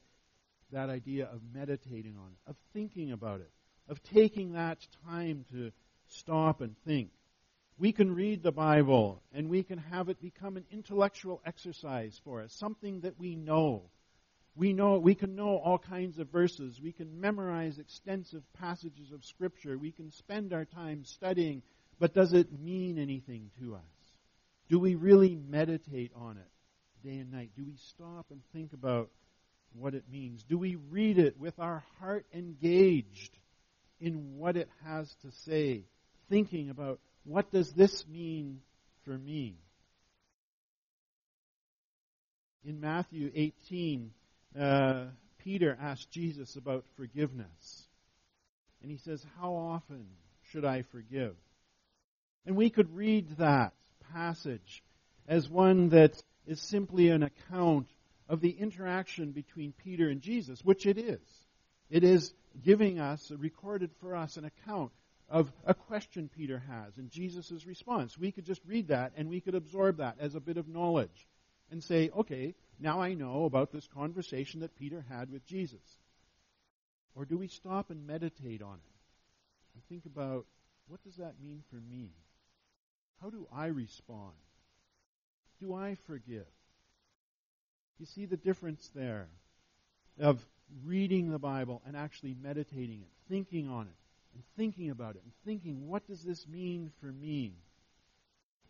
that 0.73 0.91
idea 0.91 1.29
of 1.33 1.41
meditating 1.55 2.17
on 2.19 2.29
it, 2.33 2.51
of 2.51 2.57
thinking 2.73 3.13
about 3.13 3.41
it, 3.41 3.51
of 3.89 4.03
taking 4.03 4.53
that 4.53 4.79
time 5.07 5.45
to 5.53 5.71
stop 6.09 6.61
and 6.61 6.75
think. 6.87 7.11
We 7.79 7.93
can 7.93 8.15
read 8.15 8.43
the 8.43 8.53
Bible 8.53 9.23
and 9.35 9.51
we 9.51 9.63
can 9.63 9.79
have 9.79 10.09
it 10.09 10.21
become 10.21 10.57
an 10.57 10.65
intellectual 10.73 11.43
exercise 11.45 12.19
for 12.25 12.41
us, 12.41 12.53
something 12.55 13.01
that 13.01 13.19
we 13.19 13.37
know. 13.37 13.83
We 14.55 14.73
know 14.73 14.99
we 14.99 15.15
can 15.15 15.37
know 15.37 15.59
all 15.59 15.79
kinds 15.79 16.19
of 16.19 16.29
verses. 16.29 16.81
We 16.81 16.93
can 16.93 17.21
memorize 17.21 17.79
extensive 17.79 18.43
passages 18.55 19.13
of 19.13 19.27
scripture. 19.27 19.77
We 19.77 19.93
can 19.93 20.11
spend 20.11 20.55
our 20.55 20.65
time 20.65 21.05
studying, 21.05 21.63
but 21.99 22.15
does 22.15 22.33
it 22.33 22.59
mean 22.59 22.99
anything 22.99 23.51
to 23.61 23.75
us? 23.75 23.81
Do 24.71 24.79
we 24.79 24.95
really 24.95 25.35
meditate 25.35 26.13
on 26.17 26.39
it 26.39 27.07
day 27.07 27.19
and 27.19 27.31
night? 27.31 27.51
Do 27.57 27.65
we 27.67 27.77
stop 27.77 28.27
and 28.31 28.41
think 28.55 28.73
about 28.73 29.11
what 29.75 29.95
it 29.95 30.05
means? 30.11 30.43
Do 30.45 30.57
we 30.57 30.77
read 30.91 31.19
it 31.19 31.39
with 31.39 31.59
our 31.59 31.85
heart 32.01 32.25
engaged 32.33 33.37
in 34.01 34.39
what 34.39 34.57
it 34.57 34.71
has 34.87 35.15
to 35.17 35.31
say, 35.31 35.83
thinking 36.31 36.71
about 36.71 37.01
what 37.27 37.51
does 37.51 37.73
this 37.73 38.07
mean 38.07 38.61
for 39.05 39.17
me? 39.19 39.57
In 42.65 42.81
Matthew 42.81 43.31
18, 43.35 44.11
uh, 44.59 45.05
Peter 45.39 45.77
asked 45.81 46.11
Jesus 46.11 46.57
about 46.57 46.85
forgiveness. 46.97 47.87
And 48.83 48.91
he 48.91 48.99
says, 48.99 49.25
How 49.41 49.55
often 49.55 50.07
should 50.51 50.65
I 50.65 50.83
forgive? 50.83 51.35
And 52.47 52.57
we 52.57 52.71
could 52.71 52.95
read 52.95 53.39
that 53.39 53.73
passage 54.13 54.83
as 55.27 55.49
one 55.49 55.89
that 55.91 56.21
is 56.47 56.61
simply 56.61 57.09
an 57.09 57.25
account 57.25 57.89
of 58.29 58.41
the 58.41 58.51
interaction 58.51 59.33
between 59.33 59.73
Peter 59.73 60.09
and 60.09 60.21
Jesus, 60.21 60.65
which 60.65 60.87
it 60.87 60.99
is. 60.99 61.21
It 61.91 62.05
is 62.05 62.33
giving 62.65 62.99
us, 62.99 63.33
recorded 63.37 63.91
for 64.01 64.17
us, 64.17 64.37
an 64.37 64.45
account 64.45 64.93
of 65.29 65.53
a 65.65 65.75
question 65.75 66.31
Peter 66.35 66.63
has 66.69 66.97
and 66.99 67.11
Jesus' 67.11 67.67
response. 67.67 68.17
We 68.17 68.33
could 68.33 68.45
just 68.45 68.63
read 68.67 68.89
that 68.89 69.13
and 69.17 69.29
we 69.29 69.41
could 69.41 69.55
absorb 69.55 69.99
that 69.99 70.17
as 70.21 70.35
a 70.35 70.41
bit 70.41 70.57
of 70.57 70.69
knowledge 70.69 71.27
and 71.71 71.83
say, 71.83 72.11
okay, 72.17 72.55
now 72.79 73.01
I 73.01 73.15
know 73.15 73.45
about 73.45 73.73
this 73.73 73.89
conversation 73.89 74.61
that 74.61 74.77
Peter 74.77 75.05
had 75.09 75.31
with 75.31 75.45
Jesus. 75.47 75.81
Or 77.15 77.25
do 77.25 77.39
we 77.39 77.49
stop 77.49 77.91
and 77.91 78.07
meditate 78.07 78.63
on 78.63 78.75
it 78.75 79.75
and 79.75 79.85
think 79.89 80.07
about 80.07 80.47
what 80.87 81.03
does 81.03 81.17
that 81.17 81.41
mean 81.43 81.63
for 81.71 81.77
me? 81.77 82.11
How 83.21 83.31
do 83.31 83.49
I 83.53 83.67
respond? 83.67 84.35
Do 85.61 85.75
I 85.75 85.97
forgive? 86.07 86.47
You 87.99 88.07
see 88.07 88.27
the 88.27 88.37
difference 88.37 88.91
there 88.95 89.27
of 90.21 90.45
reading 90.85 91.31
the 91.31 91.39
Bible 91.39 91.83
and 91.87 91.97
actually 91.97 92.37
meditating 92.41 93.01
it, 93.01 93.11
thinking 93.29 93.69
on 93.69 93.87
it, 93.87 94.06
and 94.37 94.45
thinking 94.59 94.91
about 94.91 95.17
it 95.17 95.23
and 95.25 95.33
thinking, 95.47 95.89
what 95.89 96.07
does 96.07 96.23
this 96.23 96.47
mean 96.47 96.91
for 97.01 97.07
me? 97.07 97.55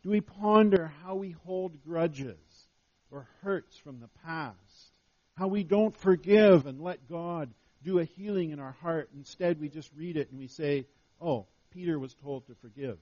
Do 0.05 0.11
we 0.11 0.21
ponder 0.21 0.93
how 1.03 1.17
we 1.17 1.33
hold 1.33 1.83
grudges 1.85 2.69
or 3.11 3.27
hurts 3.43 3.77
from 3.77 3.99
the 3.99 4.09
past? 4.25 4.93
How 5.37 5.49
we 5.49 5.65
don't 5.65 5.97
forgive 5.97 6.67
and 6.67 6.81
let 6.81 7.09
God 7.09 7.51
do 7.83 7.99
a 7.99 8.05
healing 8.05 8.51
in 8.51 8.61
our 8.61 8.77
heart. 8.81 9.11
Instead, 9.17 9.61
we 9.61 9.69
just 9.69 9.91
read 9.97 10.17
it 10.17 10.31
and 10.31 10.39
we 10.39 10.47
say, 10.47 10.87
oh, 11.21 11.47
Peter 11.73 11.99
was 11.99 12.15
told 12.15 12.47
to 12.47 12.55
forgive. 12.55 12.99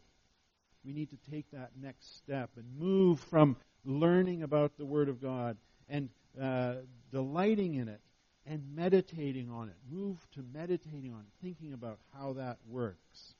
We 0.82 0.94
need 0.94 1.10
to 1.10 1.30
take 1.30 1.50
that 1.52 1.72
next 1.78 2.16
step 2.16 2.48
and 2.56 2.64
move 2.78 3.20
from 3.20 3.58
learning 3.84 4.42
about 4.42 4.78
the 4.78 4.86
Word 4.86 5.10
of 5.10 5.20
God 5.20 5.58
and 5.90 6.08
uh, 6.40 6.76
delighting 7.12 7.74
in 7.74 7.88
it 7.88 8.00
and 8.46 8.62
meditating 8.74 9.50
on 9.50 9.68
it. 9.68 9.76
Move 9.90 10.18
to 10.34 10.44
meditating 10.52 11.12
on 11.12 11.20
it, 11.20 11.44
thinking 11.44 11.72
about 11.72 11.98
how 12.12 12.34
that 12.34 12.58
works. 12.68 13.34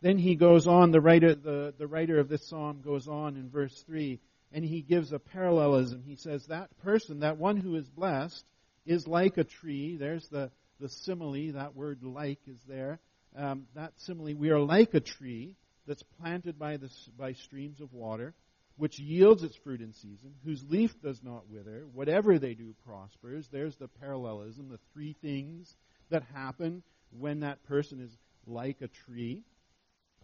Then 0.00 0.18
he 0.18 0.34
goes 0.34 0.66
on, 0.66 0.90
the 0.90 1.00
writer, 1.00 1.34
the, 1.34 1.74
the 1.78 1.86
writer 1.86 2.18
of 2.18 2.28
this 2.28 2.46
psalm 2.46 2.80
goes 2.84 3.08
on 3.08 3.36
in 3.36 3.48
verse 3.50 3.82
3, 3.86 4.20
and 4.52 4.64
he 4.64 4.82
gives 4.82 5.12
a 5.12 5.18
parallelism. 5.18 6.02
He 6.06 6.16
says, 6.16 6.46
That 6.46 6.68
person, 6.82 7.20
that 7.20 7.38
one 7.38 7.56
who 7.56 7.76
is 7.76 7.88
blessed, 7.88 8.44
is 8.86 9.06
like 9.06 9.38
a 9.38 9.44
tree. 9.44 9.96
There's 9.96 10.28
the, 10.28 10.50
the 10.80 10.88
simile, 10.88 11.52
that 11.52 11.74
word 11.74 12.02
like 12.02 12.40
is 12.46 12.60
there. 12.68 13.00
Um, 13.36 13.66
that 13.74 13.92
simile, 13.96 14.34
we 14.34 14.50
are 14.50 14.60
like 14.60 14.94
a 14.94 15.00
tree 15.00 15.56
that's 15.86 16.02
planted 16.20 16.58
by, 16.58 16.76
the, 16.76 16.90
by 17.18 17.32
streams 17.32 17.80
of 17.80 17.92
water 17.92 18.34
which 18.76 18.98
yields 18.98 19.42
its 19.42 19.56
fruit 19.56 19.80
in 19.80 19.92
season, 19.92 20.34
whose 20.44 20.64
leaf 20.68 21.00
does 21.00 21.22
not 21.22 21.48
wither, 21.48 21.84
whatever 21.92 22.38
they 22.38 22.54
do 22.54 22.74
prospers. 22.86 23.48
There's 23.48 23.76
the 23.76 23.88
parallelism, 23.88 24.68
the 24.68 24.80
three 24.92 25.14
things 25.22 25.76
that 26.10 26.24
happen 26.34 26.82
when 27.18 27.40
that 27.40 27.62
person 27.64 28.00
is 28.00 28.16
like 28.46 28.80
a 28.80 28.88
tree 28.88 29.42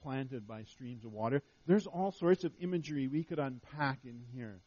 planted 0.02 0.46
by 0.48 0.64
streams 0.64 1.04
of 1.04 1.12
water. 1.12 1.42
There's 1.66 1.86
all 1.86 2.10
sorts 2.12 2.44
of 2.44 2.52
imagery 2.60 3.06
we 3.06 3.22
could 3.22 3.38
unpack 3.38 4.00
in 4.04 4.20
here. 4.34 4.58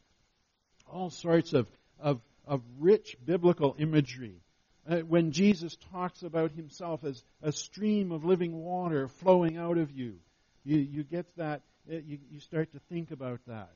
All 0.90 1.10
sorts 1.10 1.52
of, 1.52 1.66
of, 1.98 2.20
of 2.46 2.62
rich 2.78 3.16
biblical 3.24 3.74
imagery. 3.78 4.40
Uh, 4.88 4.98
when 4.98 5.32
Jesus 5.32 5.76
talks 5.92 6.22
about 6.22 6.52
himself 6.52 7.04
as 7.04 7.22
a 7.42 7.52
stream 7.52 8.12
of 8.12 8.24
living 8.24 8.54
water 8.54 9.08
flowing 9.08 9.56
out 9.56 9.78
of 9.78 9.90
you, 9.90 10.16
you, 10.62 10.78
you 10.78 11.04
get 11.04 11.26
that 11.36 11.62
uh, 11.90 11.96
you, 12.06 12.18
you 12.30 12.40
start 12.40 12.72
to 12.72 12.80
think 12.90 13.10
about 13.10 13.40
that. 13.46 13.70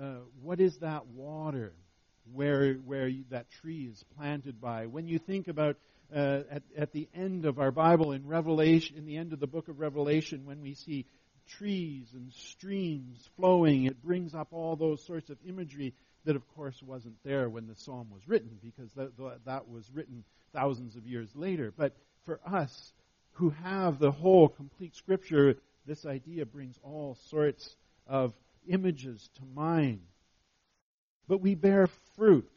Uh, 0.00 0.16
what 0.42 0.60
is 0.60 0.78
that 0.78 1.06
water 1.06 1.72
where, 2.32 2.74
where 2.74 3.06
you, 3.06 3.24
that 3.30 3.50
tree 3.50 3.88
is 3.90 4.04
planted 4.16 4.60
by? 4.60 4.86
When 4.86 5.06
you 5.06 5.18
think 5.18 5.48
about 5.48 5.76
uh, 6.14 6.40
at, 6.50 6.62
at 6.76 6.92
the 6.92 7.08
end 7.14 7.46
of 7.46 7.58
our 7.58 7.70
Bible 7.70 8.12
in 8.12 8.26
Revelation, 8.26 8.96
in 8.96 9.06
the 9.06 9.16
end 9.16 9.32
of 9.32 9.40
the 9.40 9.46
book 9.46 9.68
of 9.68 9.80
Revelation, 9.80 10.44
when 10.44 10.60
we 10.60 10.74
see 10.74 11.06
trees 11.58 12.06
and 12.12 12.32
streams 12.32 13.28
flowing, 13.36 13.84
it 13.84 14.02
brings 14.02 14.34
up 14.34 14.48
all 14.52 14.76
those 14.76 15.04
sorts 15.04 15.30
of 15.30 15.38
imagery 15.46 15.94
that, 16.24 16.36
of 16.36 16.42
course, 16.54 16.82
wasn't 16.82 17.16
there 17.24 17.48
when 17.48 17.66
the 17.66 17.74
psalm 17.76 18.08
was 18.10 18.26
written, 18.26 18.58
because 18.62 18.90
that, 18.96 19.12
that 19.44 19.68
was 19.68 19.84
written 19.92 20.24
thousands 20.54 20.96
of 20.96 21.06
years 21.06 21.28
later. 21.34 21.72
But 21.76 21.94
for 22.24 22.40
us 22.46 22.92
who 23.32 23.50
have 23.62 23.98
the 23.98 24.10
whole 24.10 24.48
complete 24.48 24.94
Scripture, 24.94 25.56
this 25.86 26.06
idea 26.06 26.46
brings 26.46 26.78
all 26.82 27.16
sorts 27.28 27.76
of 28.06 28.32
images 28.68 29.28
to 29.36 29.42
mind. 29.54 30.00
But 31.28 31.40
we 31.40 31.54
bear 31.54 31.88
fruit. 32.16 32.50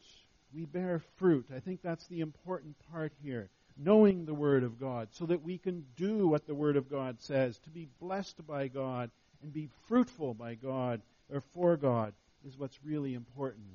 We 0.54 0.64
bear 0.64 1.00
fruit. 1.16 1.46
I 1.54 1.60
think 1.60 1.82
that's 1.82 2.06
the 2.06 2.20
important 2.20 2.76
part 2.92 3.12
here. 3.22 3.48
Knowing 3.76 4.24
the 4.24 4.34
Word 4.34 4.64
of 4.64 4.80
God 4.80 5.08
so 5.12 5.26
that 5.26 5.42
we 5.42 5.58
can 5.58 5.84
do 5.96 6.26
what 6.26 6.46
the 6.46 6.54
Word 6.54 6.76
of 6.76 6.90
God 6.90 7.20
says. 7.20 7.58
To 7.60 7.70
be 7.70 7.88
blessed 8.00 8.46
by 8.46 8.68
God 8.68 9.10
and 9.42 9.52
be 9.52 9.68
fruitful 9.86 10.34
by 10.34 10.54
God 10.54 11.00
or 11.32 11.42
for 11.54 11.76
God 11.76 12.12
is 12.46 12.58
what's 12.58 12.78
really 12.84 13.14
important. 13.14 13.66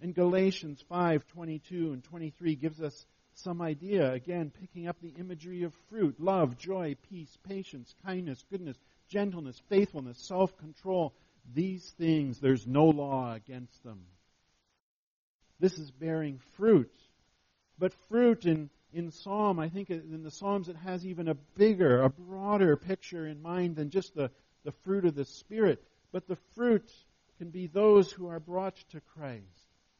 And 0.00 0.14
Galatians 0.14 0.82
5:22 0.90 1.92
and 1.92 2.02
23 2.04 2.54
gives 2.54 2.80
us 2.80 3.06
some 3.34 3.60
idea, 3.60 4.12
again, 4.12 4.50
picking 4.50 4.88
up 4.88 5.00
the 5.00 5.14
imagery 5.18 5.62
of 5.62 5.74
fruit 5.88 6.18
love, 6.20 6.58
joy, 6.58 6.96
peace, 7.10 7.36
patience, 7.48 7.94
kindness, 8.04 8.44
goodness, 8.50 8.78
gentleness, 9.10 9.60
faithfulness, 9.68 10.18
self 10.18 10.56
control. 10.58 11.12
These 11.52 11.90
things, 11.98 12.38
there's 12.38 12.66
no 12.66 12.84
law 12.84 13.34
against 13.34 13.82
them. 13.82 14.02
This 15.58 15.78
is 15.78 15.90
bearing 15.90 16.40
fruit. 16.56 16.92
But 17.78 17.92
fruit 18.08 18.46
in, 18.46 18.70
in 18.92 19.10
Psalm, 19.10 19.58
I 19.58 19.68
think 19.68 19.90
in 19.90 20.22
the 20.22 20.30
Psalms 20.30 20.68
it 20.68 20.76
has 20.76 21.06
even 21.06 21.28
a 21.28 21.34
bigger, 21.34 22.02
a 22.02 22.10
broader 22.10 22.76
picture 22.76 23.26
in 23.26 23.42
mind 23.42 23.76
than 23.76 23.90
just 23.90 24.14
the, 24.14 24.30
the 24.64 24.72
fruit 24.84 25.04
of 25.04 25.14
the 25.14 25.24
Spirit. 25.24 25.82
But 26.12 26.26
the 26.26 26.38
fruit 26.54 26.90
can 27.38 27.50
be 27.50 27.66
those 27.66 28.12
who 28.12 28.28
are 28.28 28.40
brought 28.40 28.76
to 28.90 29.00
Christ, 29.00 29.44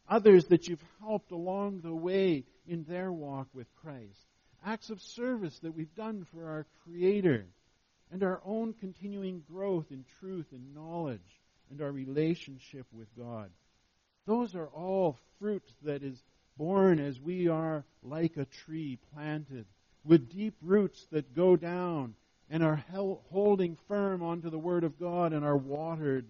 others 0.09 0.47
that 0.47 0.69
you've 0.69 0.85
helped 1.01 1.31
along 1.31 1.81
the 1.81 1.95
way 1.95 2.45
in 2.67 2.85
their 2.85 3.11
walk 3.11 3.49
with 3.55 3.67
Christ, 3.77 4.27
acts 4.65 4.91
of 4.91 5.01
service 5.01 5.59
that 5.61 5.75
we've 5.75 5.95
done 5.95 6.27
for 6.33 6.47
our 6.47 6.67
Creator, 6.85 7.47
and 8.11 8.23
our 8.23 8.41
own 8.45 8.73
continuing 8.73 9.43
growth 9.51 9.87
in 9.91 10.05
truth 10.19 10.47
and 10.53 10.75
knowledge 10.75 11.21
and 11.71 11.81
our 11.81 11.93
relationship 11.93 12.87
with 12.93 13.09
God. 13.17 13.51
Those 14.27 14.55
are 14.55 14.67
all 14.69 15.17
fruit 15.39 15.65
that 15.83 16.03
is 16.03 16.23
borne 16.57 17.01
as 17.01 17.21
we 17.21 17.49
are 17.49 17.85
like 18.03 18.37
a 18.37 18.45
tree 18.45 18.99
planted 19.15 19.67
with 20.05 20.31
deep 20.31 20.57
roots 20.63 21.07
that 21.13 21.35
go 21.35 21.57
down 21.57 22.15
and 22.51 22.63
are 22.63 22.85
holding 23.31 23.77
firm 23.87 24.23
onto 24.23 24.51
the 24.51 24.59
Word 24.59 24.85
of 24.85 24.99
God 24.99 25.33
and 25.33 25.45
are 25.45 25.57
watered 25.57 26.27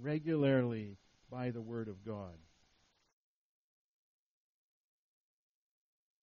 regularly 0.00 0.96
by 1.30 1.50
the 1.50 1.60
Word 1.60 1.88
of 1.88 2.04
God. 2.04 2.34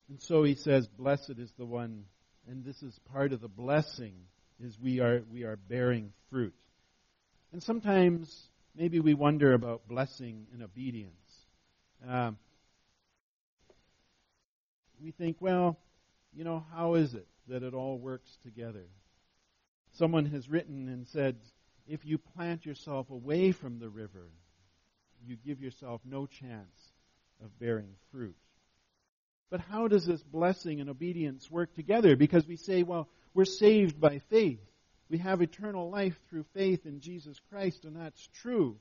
And 0.10 0.22
so 0.22 0.44
he 0.44 0.56
says, 0.56 0.88
Blessed 0.88 1.36
is 1.38 1.52
the 1.58 1.66
one, 1.66 2.06
and 2.48 2.64
this 2.64 2.82
is 2.84 2.98
part 3.12 3.34
of 3.34 3.42
the 3.42 3.48
blessing, 3.48 4.14
is 4.64 4.80
we 4.80 5.00
are, 5.00 5.24
we 5.32 5.44
are 5.44 5.56
bearing 5.56 6.12
fruit. 6.30 6.54
And 7.52 7.62
sometimes 7.62 8.50
maybe 8.76 9.00
we 9.00 9.14
wonder 9.14 9.54
about 9.54 9.88
blessing 9.88 10.48
and 10.54 10.64
obedience. 10.64 11.12
Um, 12.08 12.38
we 15.02 15.12
think, 15.12 15.38
well, 15.40 15.78
you 16.34 16.44
know, 16.44 16.66
how 16.74 16.96
is 16.96 17.14
it 17.14 17.28
that 17.48 17.64
it 17.64 17.74
all 17.74 17.98
works 17.98 18.38
together? 18.44 18.86
Someone 19.94 20.26
has 20.28 20.50
written 20.50 20.90
and 20.90 21.08
said, 21.08 21.38
if 21.88 22.06
you 22.06 22.18
plant 22.18 22.66
yourself 22.66 23.10
away 23.10 23.52
from 23.52 23.80
the 23.80 23.90
river, 23.90 24.28
you 25.26 25.38
give 25.46 25.62
yourself 25.62 26.02
no 26.04 26.26
chance 26.26 26.92
of 27.44 27.58
bearing 27.60 27.96
fruit. 28.12 28.36
But 29.50 29.60
how 29.60 29.88
does 29.88 30.06
this 30.06 30.24
blessing 30.24 30.82
and 30.82 30.90
obedience 30.90 31.50
work 31.50 31.74
together? 31.76 32.16
Because 32.16 32.48
we 32.48 32.58
say, 32.58 32.84
well, 32.84 33.08
we're 33.36 33.46
saved 33.46 34.00
by 34.00 34.20
faith. 34.30 34.62
We 35.10 35.20
have 35.20 35.42
eternal 35.42 35.92
life 35.92 36.18
through 36.30 36.46
faith 36.56 36.86
in 36.86 37.02
Jesus 37.02 37.40
Christ, 37.52 37.84
and 37.84 37.96
that's 37.96 38.28
true. 38.42 38.78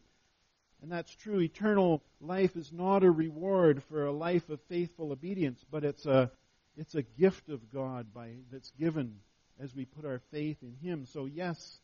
And 0.80 0.90
that's 0.90 1.14
true. 1.16 1.40
Eternal 1.40 2.02
life 2.20 2.56
is 2.56 2.72
not 2.72 3.02
a 3.02 3.10
reward 3.10 3.82
for 3.84 4.06
a 4.06 4.12
life 4.12 4.48
of 4.48 4.60
faithful 4.68 5.12
obedience, 5.12 5.62
but 5.70 5.84
it's 5.84 6.06
a, 6.06 6.30
it's 6.76 6.94
a 6.94 7.02
gift 7.02 7.48
of 7.48 7.72
God 7.72 8.14
by, 8.14 8.30
that's 8.52 8.70
given 8.78 9.16
as 9.60 9.74
we 9.74 9.84
put 9.84 10.04
our 10.04 10.20
faith 10.30 10.58
in 10.62 10.76
Him. 10.80 11.04
So, 11.06 11.26
yes, 11.26 11.80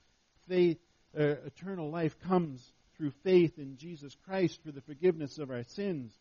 faith, 0.49 0.79
uh, 1.19 1.37
eternal 1.47 1.91
life 1.91 2.19
comes 2.21 2.63
through 2.97 3.11
faith 3.25 3.59
in 3.59 3.79
Jesus 3.79 4.17
Christ 4.27 4.61
for 4.65 4.71
the 4.71 4.83
forgiveness 4.83 5.39
of 5.39 5.51
our 5.51 5.65
sins. 5.65 6.13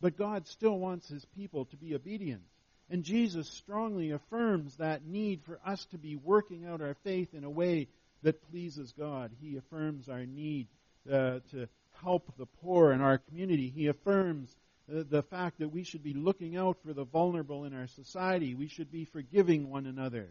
But 0.00 0.16
God 0.16 0.46
still 0.46 0.78
wants 0.78 1.08
His 1.08 1.24
people 1.36 1.66
to 1.66 1.76
be 1.76 1.94
obedient. 1.94 2.42
And 2.90 3.04
Jesus 3.04 3.48
strongly 3.48 4.12
affirms 4.12 4.76
that 4.76 5.04
need 5.04 5.42
for 5.44 5.58
us 5.64 5.84
to 5.90 5.98
be 5.98 6.16
working 6.16 6.66
out 6.66 6.80
our 6.80 6.94
faith 7.04 7.34
in 7.34 7.44
a 7.44 7.50
way 7.50 7.88
that 8.22 8.50
pleases 8.50 8.92
God. 8.98 9.30
He 9.40 9.56
affirms 9.56 10.08
our 10.08 10.24
need 10.24 10.68
uh, 11.06 11.40
to 11.50 11.68
help 12.02 12.32
the 12.38 12.46
poor 12.46 12.92
in 12.92 13.00
our 13.00 13.18
community. 13.18 13.68
He 13.68 13.88
affirms 13.88 14.54
uh, 14.90 15.02
the 15.08 15.22
fact 15.22 15.58
that 15.58 15.68
we 15.68 15.84
should 15.84 16.02
be 16.02 16.14
looking 16.14 16.56
out 16.56 16.78
for 16.84 16.92
the 16.92 17.04
vulnerable 17.04 17.64
in 17.64 17.74
our 17.74 17.88
society. 17.88 18.54
We 18.54 18.68
should 18.68 18.90
be 18.90 19.04
forgiving 19.04 19.70
one 19.70 19.86
another. 19.86 20.30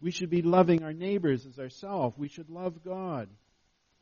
We 0.00 0.12
should 0.12 0.30
be 0.30 0.42
loving 0.42 0.82
our 0.82 0.92
neighbors 0.92 1.46
as 1.46 1.58
ourselves. 1.58 2.16
We 2.16 2.28
should 2.28 2.48
love 2.48 2.84
God. 2.84 3.28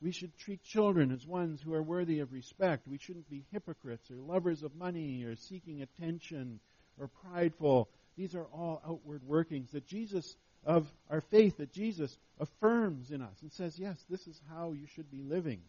We 0.00 0.12
should 0.12 0.36
treat 0.38 0.62
children 0.62 1.10
as 1.10 1.26
ones 1.26 1.60
who 1.60 1.74
are 1.74 1.82
worthy 1.82 2.20
of 2.20 2.32
respect. 2.32 2.86
We 2.86 2.98
shouldn't 2.98 3.28
be 3.28 3.46
hypocrites 3.50 4.10
or 4.10 4.16
lovers 4.16 4.62
of 4.62 4.76
money 4.76 5.24
or 5.24 5.34
seeking 5.34 5.82
attention 5.82 6.60
or 7.00 7.08
prideful. 7.30 7.88
These 8.16 8.34
are 8.34 8.46
all 8.52 8.82
outward 8.86 9.22
workings 9.26 9.70
that 9.72 9.86
Jesus, 9.86 10.36
of 10.64 10.90
our 11.10 11.20
faith, 11.20 11.58
that 11.58 11.72
Jesus 11.72 12.16
affirms 12.40 13.10
in 13.10 13.22
us 13.22 13.36
and 13.42 13.52
says, 13.52 13.78
yes, 13.78 14.04
this 14.10 14.26
is 14.26 14.40
how 14.50 14.72
you 14.72 14.86
should 14.86 15.10
be 15.10 15.22
living. 15.22 15.60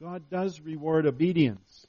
God 0.00 0.28
does 0.28 0.60
reward 0.60 1.06
obedience. 1.06 1.86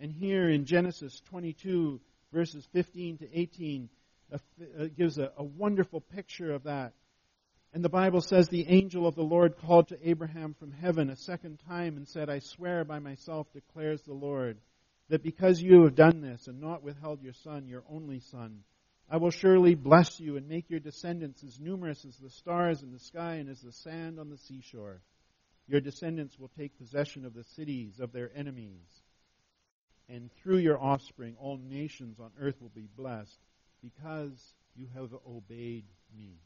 And 0.00 0.12
here 0.12 0.48
in 0.48 0.64
Genesis 0.64 1.20
22, 1.30 2.00
verses 2.32 2.66
15 2.72 3.18
to 3.18 3.38
18, 3.38 3.88
uh, 4.32 4.38
gives 4.96 5.18
a, 5.18 5.32
a 5.36 5.42
wonderful 5.42 6.00
picture 6.00 6.52
of 6.52 6.64
that. 6.64 6.92
And 7.74 7.84
the 7.84 7.88
Bible 7.88 8.20
says 8.20 8.48
the 8.48 8.68
angel 8.68 9.06
of 9.06 9.14
the 9.14 9.22
Lord 9.22 9.58
called 9.58 9.88
to 9.88 10.08
Abraham 10.08 10.54
from 10.54 10.72
heaven 10.72 11.10
a 11.10 11.16
second 11.16 11.60
time 11.68 11.96
and 11.96 12.08
said, 12.08 12.30
I 12.30 12.38
swear 12.38 12.84
by 12.84 12.98
myself, 12.98 13.46
declares 13.52 14.02
the 14.02 14.14
Lord, 14.14 14.58
that 15.08 15.22
because 15.22 15.60
you 15.60 15.82
have 15.84 15.94
done 15.94 16.20
this 16.20 16.46
and 16.46 16.60
not 16.60 16.82
withheld 16.82 17.22
your 17.22 17.32
son, 17.32 17.66
your 17.66 17.84
only 17.90 18.20
son, 18.20 18.60
I 19.10 19.16
will 19.16 19.30
surely 19.30 19.74
bless 19.74 20.20
you 20.20 20.36
and 20.36 20.48
make 20.48 20.68
your 20.68 20.80
descendants 20.80 21.42
as 21.42 21.58
numerous 21.58 22.04
as 22.04 22.16
the 22.16 22.28
stars 22.28 22.82
in 22.82 22.92
the 22.92 22.98
sky 22.98 23.36
and 23.36 23.48
as 23.48 23.60
the 23.60 23.72
sand 23.72 24.20
on 24.20 24.28
the 24.28 24.36
seashore. 24.36 25.00
Your 25.66 25.80
descendants 25.80 26.38
will 26.38 26.50
take 26.58 26.78
possession 26.78 27.24
of 27.24 27.34
the 27.34 27.44
cities 27.44 28.00
of 28.00 28.12
their 28.12 28.30
enemies. 28.34 28.86
And 30.10 30.30
through 30.42 30.58
your 30.58 30.80
offspring, 30.80 31.36
all 31.38 31.58
nations 31.58 32.18
on 32.20 32.30
earth 32.40 32.60
will 32.60 32.72
be 32.74 32.88
blessed 32.96 33.38
because 33.82 34.54
you 34.74 34.88
have 34.94 35.10
obeyed 35.26 35.84
me. 36.16 36.36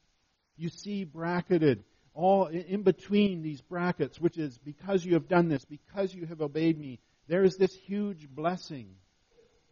You 0.57 0.69
see 0.69 1.05
bracketed 1.05 1.85
all 2.15 2.47
in 2.47 2.83
between 2.83 3.43
these 3.43 3.61
brackets, 3.61 4.21
which 4.21 4.37
is 4.37 4.59
because 4.59 5.05
you 5.05 5.15
have 5.15 5.29
done 5.29 5.49
this, 5.49 5.65
because 5.65 6.15
you 6.15 6.27
have 6.27 6.41
obeyed 6.41 6.79
me, 6.79 6.99
there 7.29 7.45
is 7.45 7.57
this 7.57 7.75
huge 7.75 8.29
blessing. 8.29 8.95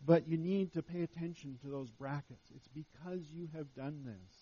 But 0.04 0.26
you 0.26 0.38
need 0.38 0.72
to 0.72 0.82
pay 0.82 1.02
attention 1.02 1.58
to 1.62 1.68
those 1.68 1.90
brackets. 1.90 2.50
It's 2.54 2.68
because 2.68 3.20
you 3.32 3.48
have 3.54 3.74
done 3.74 4.02
this. 4.06 4.36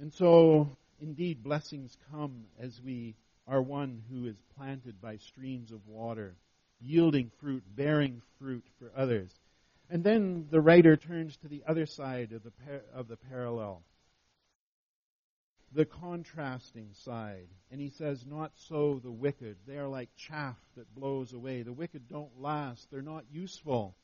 And 0.00 0.12
so, 0.12 0.76
indeed, 1.00 1.42
blessings 1.42 1.96
come 2.12 2.44
as 2.60 2.80
we 2.84 3.16
are 3.48 3.60
one 3.60 4.02
who 4.10 4.26
is 4.26 4.36
planted 4.56 5.00
by 5.00 5.16
streams 5.16 5.72
of 5.72 5.86
water, 5.88 6.36
yielding 6.80 7.32
fruit, 7.40 7.64
bearing 7.74 8.22
fruit 8.38 8.64
for 8.78 8.92
others. 8.96 9.30
And 9.90 10.04
then 10.04 10.46
the 10.50 10.60
writer 10.60 10.96
turns 10.96 11.36
to 11.38 11.48
the 11.48 11.62
other 11.66 11.86
side 11.86 12.32
of 12.32 12.44
the, 12.44 12.52
par- 12.52 12.84
of 12.94 13.08
the 13.08 13.16
parallel, 13.16 13.82
the 15.72 15.84
contrasting 15.84 16.90
side. 17.04 17.48
And 17.70 17.80
he 17.80 17.90
says, 17.90 18.24
Not 18.26 18.52
so 18.56 19.00
the 19.02 19.10
wicked. 19.10 19.56
They 19.66 19.76
are 19.76 19.88
like 19.88 20.08
chaff 20.16 20.56
that 20.76 20.94
blows 20.94 21.32
away. 21.32 21.62
The 21.62 21.72
wicked 21.72 22.08
don't 22.08 22.40
last, 22.40 22.90
they're 22.90 23.02
not 23.02 23.24
useful. 23.30 23.94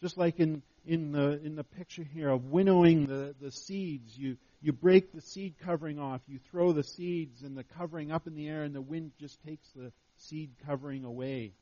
Just 0.00 0.18
like 0.18 0.40
in, 0.40 0.62
in, 0.84 1.12
the, 1.12 1.40
in 1.44 1.54
the 1.54 1.62
picture 1.62 2.02
here 2.02 2.28
of 2.28 2.46
winnowing 2.46 3.06
the, 3.06 3.36
the 3.40 3.52
seeds, 3.52 4.18
you, 4.18 4.36
you 4.60 4.72
break 4.72 5.12
the 5.12 5.20
seed 5.20 5.54
covering 5.64 6.00
off, 6.00 6.20
you 6.26 6.40
throw 6.50 6.72
the 6.72 6.82
seeds 6.82 7.42
and 7.42 7.56
the 7.56 7.62
covering 7.62 8.10
up 8.10 8.26
in 8.26 8.34
the 8.34 8.48
air, 8.48 8.64
and 8.64 8.74
the 8.74 8.80
wind 8.80 9.12
just 9.20 9.40
takes 9.44 9.68
the 9.76 9.92
seed 10.16 10.50
covering 10.66 11.04
away. 11.04 11.52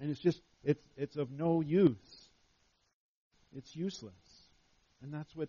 And 0.00 0.10
it's 0.10 0.20
just, 0.20 0.40
it's, 0.64 0.82
it's 0.96 1.16
of 1.16 1.30
no 1.30 1.60
use 1.60 2.26
it's 3.56 3.74
useless. 3.74 4.12
And 5.02 5.12
that's 5.12 5.34
what 5.34 5.48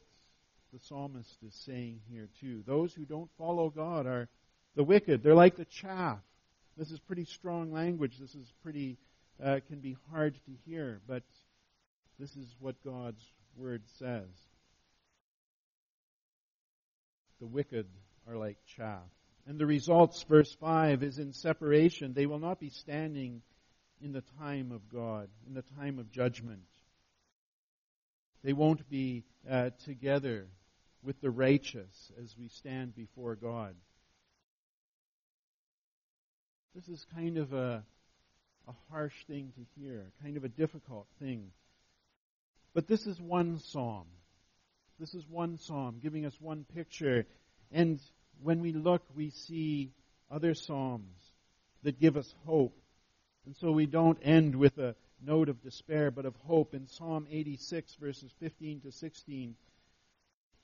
the 0.73 0.79
psalmist 0.79 1.37
is 1.45 1.53
saying 1.53 2.01
here, 2.09 2.29
too. 2.39 2.63
Those 2.65 2.93
who 2.93 3.05
don't 3.05 3.29
follow 3.37 3.69
God 3.69 4.05
are 4.05 4.27
the 4.75 4.83
wicked. 4.83 5.23
They're 5.23 5.35
like 5.35 5.55
the 5.55 5.65
chaff. 5.65 6.19
This 6.77 6.91
is 6.91 6.99
pretty 6.99 7.25
strong 7.25 7.71
language. 7.71 8.17
This 8.19 8.35
is 8.35 8.51
pretty, 8.61 8.97
uh, 9.43 9.59
can 9.67 9.79
be 9.79 9.97
hard 10.11 10.35
to 10.45 10.51
hear, 10.65 11.01
but 11.07 11.23
this 12.19 12.35
is 12.35 12.55
what 12.59 12.75
God's 12.83 13.23
word 13.55 13.83
says. 13.97 14.29
The 17.39 17.47
wicked 17.47 17.87
are 18.27 18.35
like 18.35 18.57
chaff. 18.65 19.09
And 19.47 19.59
the 19.59 19.65
results, 19.65 20.23
verse 20.23 20.53
5, 20.59 21.03
is 21.03 21.19
in 21.19 21.31
separation. 21.33 22.13
They 22.13 22.25
will 22.25 22.39
not 22.39 22.59
be 22.59 22.69
standing 22.69 23.41
in 24.01 24.11
the 24.11 24.23
time 24.39 24.71
of 24.71 24.89
God, 24.89 25.29
in 25.47 25.53
the 25.53 25.63
time 25.79 25.99
of 25.99 26.11
judgment. 26.11 26.65
They 28.43 28.53
won't 28.53 28.89
be 28.89 29.23
uh, 29.49 29.71
together 29.85 30.47
with 31.03 31.19
the 31.21 31.31
righteous 31.31 32.11
as 32.21 32.35
we 32.37 32.47
stand 32.49 32.95
before 32.95 33.35
God. 33.35 33.75
This 36.75 36.87
is 36.89 37.05
kind 37.15 37.37
of 37.37 37.53
a, 37.53 37.83
a 38.67 38.73
harsh 38.91 39.15
thing 39.27 39.51
to 39.55 39.81
hear, 39.81 40.11
kind 40.21 40.37
of 40.37 40.43
a 40.43 40.49
difficult 40.49 41.07
thing. 41.19 41.51
But 42.73 42.87
this 42.87 43.07
is 43.07 43.19
one 43.19 43.59
psalm. 43.59 44.05
This 44.99 45.13
is 45.13 45.25
one 45.27 45.57
psalm 45.57 45.99
giving 46.01 46.25
us 46.25 46.35
one 46.39 46.65
picture. 46.75 47.25
And 47.71 47.99
when 48.43 48.61
we 48.61 48.73
look, 48.73 49.01
we 49.15 49.31
see 49.31 49.91
other 50.29 50.53
psalms 50.53 51.15
that 51.83 51.99
give 51.99 52.17
us 52.17 52.33
hope. 52.45 52.77
And 53.45 53.55
so 53.55 53.71
we 53.71 53.85
don't 53.85 54.19
end 54.21 54.55
with 54.55 54.77
a 54.77 54.95
note 55.23 55.49
of 55.49 55.61
despair, 55.61 56.11
but 56.11 56.25
of 56.25 56.35
hope. 56.45 56.73
In 56.73 56.87
Psalm 56.87 57.27
86, 57.29 57.95
verses 57.95 58.31
15 58.39 58.81
to 58.81 58.91
16, 58.91 59.55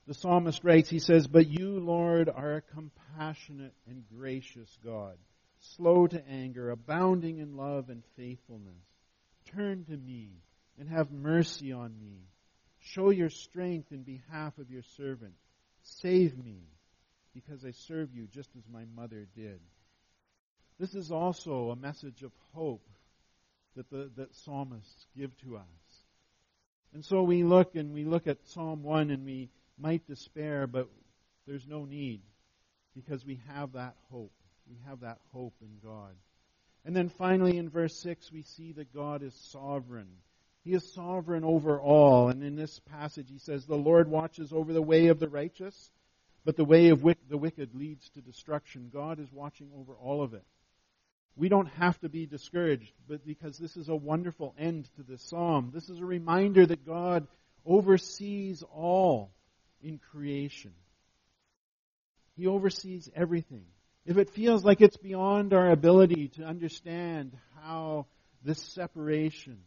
the 0.05 0.13
psalmist 0.13 0.63
writes, 0.63 0.89
he 0.89 0.99
says, 0.99 1.27
But 1.27 1.47
you, 1.47 1.79
Lord, 1.79 2.29
are 2.29 2.55
a 2.55 2.61
compassionate 2.61 3.73
and 3.87 4.03
gracious 4.17 4.77
God, 4.83 5.17
slow 5.59 6.07
to 6.07 6.27
anger, 6.27 6.71
abounding 6.71 7.37
in 7.37 7.55
love 7.55 7.89
and 7.89 8.03
faithfulness. 8.17 8.83
Turn 9.55 9.85
to 9.85 9.95
me 9.95 10.31
and 10.79 10.89
have 10.89 11.11
mercy 11.11 11.71
on 11.71 11.93
me. 11.99 12.27
Show 12.79 13.11
your 13.11 13.29
strength 13.29 13.91
in 13.91 14.03
behalf 14.03 14.57
of 14.57 14.69
your 14.69 14.81
servant. 14.97 15.33
Save 15.83 16.37
me, 16.43 16.63
because 17.33 17.63
I 17.63 17.71
serve 17.71 18.13
you 18.13 18.27
just 18.27 18.49
as 18.57 18.63
my 18.71 18.83
mother 18.95 19.25
did. 19.35 19.59
This 20.79 20.95
is 20.95 21.11
also 21.11 21.69
a 21.69 21.75
message 21.75 22.23
of 22.23 22.31
hope 22.53 22.85
that 23.75 23.89
the 23.89 24.09
that 24.15 24.35
psalmists 24.35 25.07
give 25.17 25.35
to 25.41 25.57
us. 25.57 25.63
And 26.93 27.03
so 27.03 27.23
we 27.23 27.43
look 27.43 27.75
and 27.75 27.93
we 27.93 28.03
look 28.03 28.27
at 28.27 28.45
Psalm 28.47 28.83
1 28.83 29.09
and 29.09 29.25
we 29.25 29.49
might 29.79 30.05
despair, 30.07 30.67
but 30.67 30.87
there's 31.47 31.67
no 31.67 31.85
need 31.85 32.21
because 32.95 33.25
we 33.25 33.39
have 33.47 33.73
that 33.73 33.95
hope. 34.11 34.31
We 34.69 34.77
have 34.87 35.01
that 35.01 35.17
hope 35.31 35.55
in 35.61 35.79
God. 35.83 36.13
And 36.85 36.95
then 36.95 37.09
finally 37.09 37.57
in 37.57 37.69
verse 37.69 37.95
6 38.01 38.31
we 38.31 38.43
see 38.43 38.73
that 38.73 38.93
God 38.93 39.23
is 39.23 39.33
sovereign. 39.51 40.09
He 40.63 40.73
is 40.73 40.93
sovereign 40.93 41.43
over 41.43 41.79
all. 41.81 42.29
And 42.29 42.43
in 42.43 42.55
this 42.55 42.79
passage 42.79 43.27
he 43.29 43.39
says, 43.39 43.65
The 43.65 43.75
Lord 43.75 44.07
watches 44.07 44.53
over 44.53 44.71
the 44.71 44.81
way 44.81 45.07
of 45.07 45.19
the 45.19 45.29
righteous, 45.29 45.91
but 46.45 46.55
the 46.55 46.65
way 46.65 46.89
of 46.89 47.03
the 47.29 47.37
wicked 47.37 47.73
leads 47.73 48.09
to 48.09 48.21
destruction. 48.21 48.91
God 48.93 49.19
is 49.19 49.31
watching 49.31 49.71
over 49.75 49.93
all 49.93 50.21
of 50.21 50.33
it. 50.33 50.43
We 51.35 51.49
don't 51.49 51.69
have 51.79 51.99
to 52.01 52.09
be 52.09 52.25
discouraged, 52.25 52.93
but 53.07 53.25
because 53.25 53.57
this 53.57 53.75
is 53.75 53.89
a 53.89 53.95
wonderful 53.95 54.53
end 54.57 54.87
to 54.97 55.03
this 55.03 55.23
psalm. 55.23 55.71
This 55.73 55.89
is 55.89 55.99
a 55.99 56.05
reminder 56.05 56.65
that 56.65 56.85
God 56.85 57.27
oversees 57.65 58.63
all 58.71 59.31
in 59.81 59.99
creation. 60.11 60.73
He 62.35 62.47
oversees 62.47 63.09
everything. 63.15 63.65
If 64.05 64.17
it 64.17 64.29
feels 64.31 64.63
like 64.63 64.81
it's 64.81 64.97
beyond 64.97 65.53
our 65.53 65.71
ability 65.71 66.29
to 66.35 66.43
understand 66.43 67.35
how 67.61 68.07
this 68.43 68.61
separation 68.61 69.59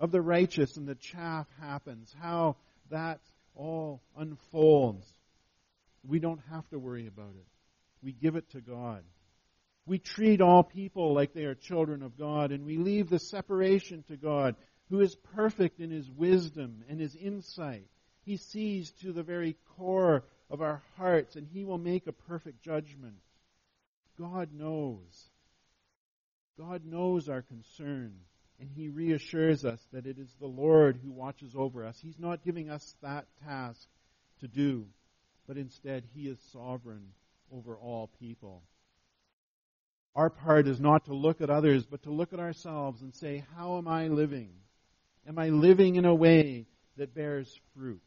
of 0.00 0.10
the 0.10 0.20
righteous 0.20 0.76
and 0.76 0.86
the 0.86 0.96
chaff 0.96 1.46
happens, 1.60 2.14
how 2.20 2.56
that 2.90 3.20
all 3.54 4.02
unfolds, 4.16 5.06
we 6.06 6.18
don't 6.18 6.40
have 6.50 6.68
to 6.70 6.78
worry 6.78 7.06
about 7.06 7.30
it. 7.30 7.46
We 8.02 8.12
give 8.12 8.36
it 8.36 8.50
to 8.50 8.60
God. 8.60 9.02
We 9.86 9.98
treat 9.98 10.40
all 10.40 10.62
people 10.62 11.12
like 11.12 11.34
they 11.34 11.44
are 11.44 11.54
children 11.54 12.02
of 12.02 12.18
God, 12.18 12.52
and 12.52 12.64
we 12.64 12.78
leave 12.78 13.10
the 13.10 13.18
separation 13.18 14.02
to 14.08 14.16
God, 14.16 14.56
who 14.88 15.00
is 15.00 15.14
perfect 15.34 15.80
in 15.80 15.90
his 15.90 16.10
wisdom 16.10 16.84
and 16.88 16.98
his 16.98 17.14
insight. 17.14 17.86
He 18.24 18.38
sees 18.38 18.92
to 19.02 19.12
the 19.12 19.22
very 19.22 19.56
core 19.76 20.24
of 20.50 20.62
our 20.62 20.82
hearts, 20.96 21.36
and 21.36 21.46
he 21.46 21.64
will 21.64 21.78
make 21.78 22.06
a 22.06 22.12
perfect 22.12 22.62
judgment. 22.62 23.16
God 24.18 24.50
knows. 24.54 25.28
God 26.58 26.84
knows 26.86 27.28
our 27.28 27.42
concern, 27.42 28.14
and 28.60 28.70
he 28.70 28.88
reassures 28.88 29.64
us 29.64 29.80
that 29.92 30.06
it 30.06 30.18
is 30.18 30.32
the 30.40 30.46
Lord 30.46 30.98
who 31.02 31.10
watches 31.10 31.54
over 31.54 31.84
us. 31.84 31.98
He's 32.00 32.18
not 32.18 32.44
giving 32.44 32.70
us 32.70 32.94
that 33.02 33.26
task 33.44 33.86
to 34.40 34.48
do, 34.48 34.86
but 35.46 35.58
instead 35.58 36.04
he 36.14 36.28
is 36.28 36.38
sovereign 36.52 37.08
over 37.52 37.76
all 37.76 38.08
people. 38.20 38.62
Our 40.16 40.30
part 40.30 40.68
is 40.68 40.80
not 40.80 41.06
to 41.06 41.14
look 41.14 41.40
at 41.40 41.50
others, 41.50 41.84
but 41.84 42.02
to 42.04 42.10
look 42.10 42.32
at 42.32 42.38
ourselves 42.38 43.02
and 43.02 43.14
say, 43.14 43.44
How 43.56 43.78
am 43.78 43.88
I 43.88 44.08
living? 44.08 44.50
Am 45.26 45.38
I 45.38 45.48
living 45.48 45.96
in 45.96 46.04
a 46.04 46.14
way 46.14 46.66
that 46.96 47.14
bears 47.14 47.58
fruit? 47.74 48.00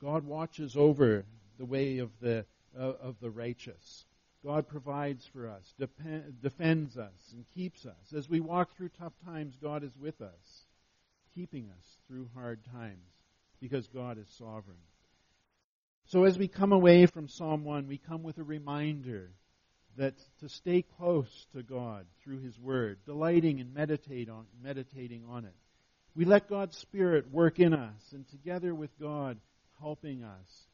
God 0.00 0.24
watches 0.24 0.76
over 0.76 1.24
the 1.58 1.64
way 1.64 1.98
of 1.98 2.10
the, 2.20 2.44
uh, 2.76 2.94
of 3.00 3.20
the 3.20 3.30
righteous. 3.30 4.04
God 4.44 4.66
provides 4.66 5.24
for 5.26 5.48
us, 5.48 5.72
depend, 5.78 6.42
defends 6.42 6.98
us, 6.98 7.32
and 7.32 7.44
keeps 7.54 7.86
us. 7.86 8.12
As 8.16 8.28
we 8.28 8.40
walk 8.40 8.76
through 8.76 8.90
tough 8.98 9.12
times, 9.24 9.56
God 9.62 9.84
is 9.84 9.96
with 9.96 10.20
us, 10.20 10.66
keeping 11.36 11.70
us 11.70 11.98
through 12.08 12.28
hard 12.34 12.58
times, 12.72 13.06
because 13.60 13.86
God 13.86 14.18
is 14.18 14.28
sovereign. 14.36 14.78
So 16.12 16.24
as 16.24 16.36
we 16.36 16.46
come 16.46 16.72
away 16.72 17.06
from 17.06 17.26
Psalm 17.26 17.64
1, 17.64 17.88
we 17.88 17.96
come 17.96 18.22
with 18.22 18.36
a 18.36 18.42
reminder 18.42 19.30
that 19.96 20.12
to 20.40 20.48
stay 20.50 20.82
close 20.82 21.46
to 21.54 21.62
God 21.62 22.04
through 22.22 22.40
His 22.40 22.58
Word, 22.58 22.98
delighting 23.06 23.62
and 23.62 23.72
meditate 23.72 24.28
on, 24.28 24.44
meditating 24.62 25.24
on 25.30 25.46
it. 25.46 25.54
We 26.14 26.26
let 26.26 26.50
God's 26.50 26.76
Spirit 26.76 27.32
work 27.32 27.60
in 27.60 27.72
us, 27.72 28.12
and 28.12 28.28
together 28.28 28.74
with 28.74 28.90
God, 29.00 29.38
helping 29.80 30.22
us, 30.22 30.66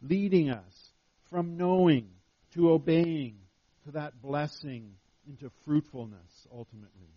leading 0.00 0.48
us 0.48 0.92
from 1.28 1.58
knowing 1.58 2.08
to 2.54 2.70
obeying 2.70 3.36
to 3.84 3.90
that 3.90 4.22
blessing 4.22 4.94
into 5.28 5.50
fruitfulness 5.66 6.46
ultimately. 6.50 7.12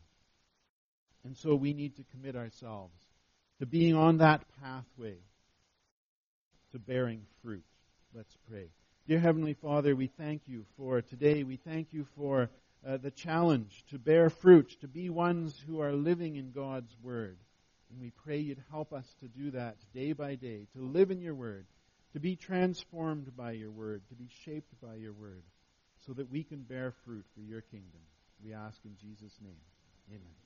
And 1.23 1.37
so 1.37 1.55
we 1.55 1.73
need 1.73 1.95
to 1.95 2.03
commit 2.11 2.35
ourselves 2.35 2.99
to 3.59 3.65
being 3.65 3.95
on 3.95 4.17
that 4.17 4.43
pathway 4.61 5.19
to 6.75 6.79
bearing 6.79 7.21
fruit. 7.41 7.63
Let's 8.13 8.35
pray. 8.49 8.67
Dear 9.07 9.21
Heavenly 9.21 9.53
Father, 9.53 9.95
we 9.95 10.07
thank 10.07 10.41
you 10.45 10.65
for 10.75 11.01
today. 11.01 11.43
We 11.43 11.55
thank 11.55 11.93
you 11.93 12.05
for 12.17 12.49
uh, 12.85 12.97
the 12.97 13.11
challenge 13.11 13.85
to 13.91 13.97
bear 13.97 14.29
fruit, 14.29 14.75
to 14.81 14.87
be 14.89 15.09
ones 15.09 15.57
who 15.65 15.79
are 15.79 15.93
living 15.93 16.35
in 16.35 16.51
God's 16.51 16.93
Word. 17.01 17.37
And 17.89 18.01
we 18.01 18.11
pray 18.25 18.39
you'd 18.39 18.61
help 18.71 18.91
us 18.91 19.05
to 19.21 19.29
do 19.29 19.51
that 19.51 19.77
day 19.93 20.11
by 20.11 20.35
day, 20.35 20.67
to 20.75 20.81
live 20.81 21.11
in 21.11 21.21
your 21.21 21.35
Word, 21.35 21.65
to 22.11 22.19
be 22.19 22.35
transformed 22.35 23.37
by 23.37 23.51
your 23.51 23.71
Word, 23.71 24.01
to 24.09 24.15
be 24.15 24.27
shaped 24.43 24.73
by 24.81 24.95
your 24.95 25.13
Word, 25.13 25.43
so 26.05 26.11
that 26.11 26.29
we 26.29 26.43
can 26.43 26.63
bear 26.63 26.93
fruit 27.05 27.23
for 27.33 27.41
your 27.41 27.61
kingdom. 27.61 28.01
We 28.43 28.53
ask 28.53 28.77
in 28.83 28.97
Jesus' 28.99 29.39
name. 29.41 29.61
Amen. 30.09 30.44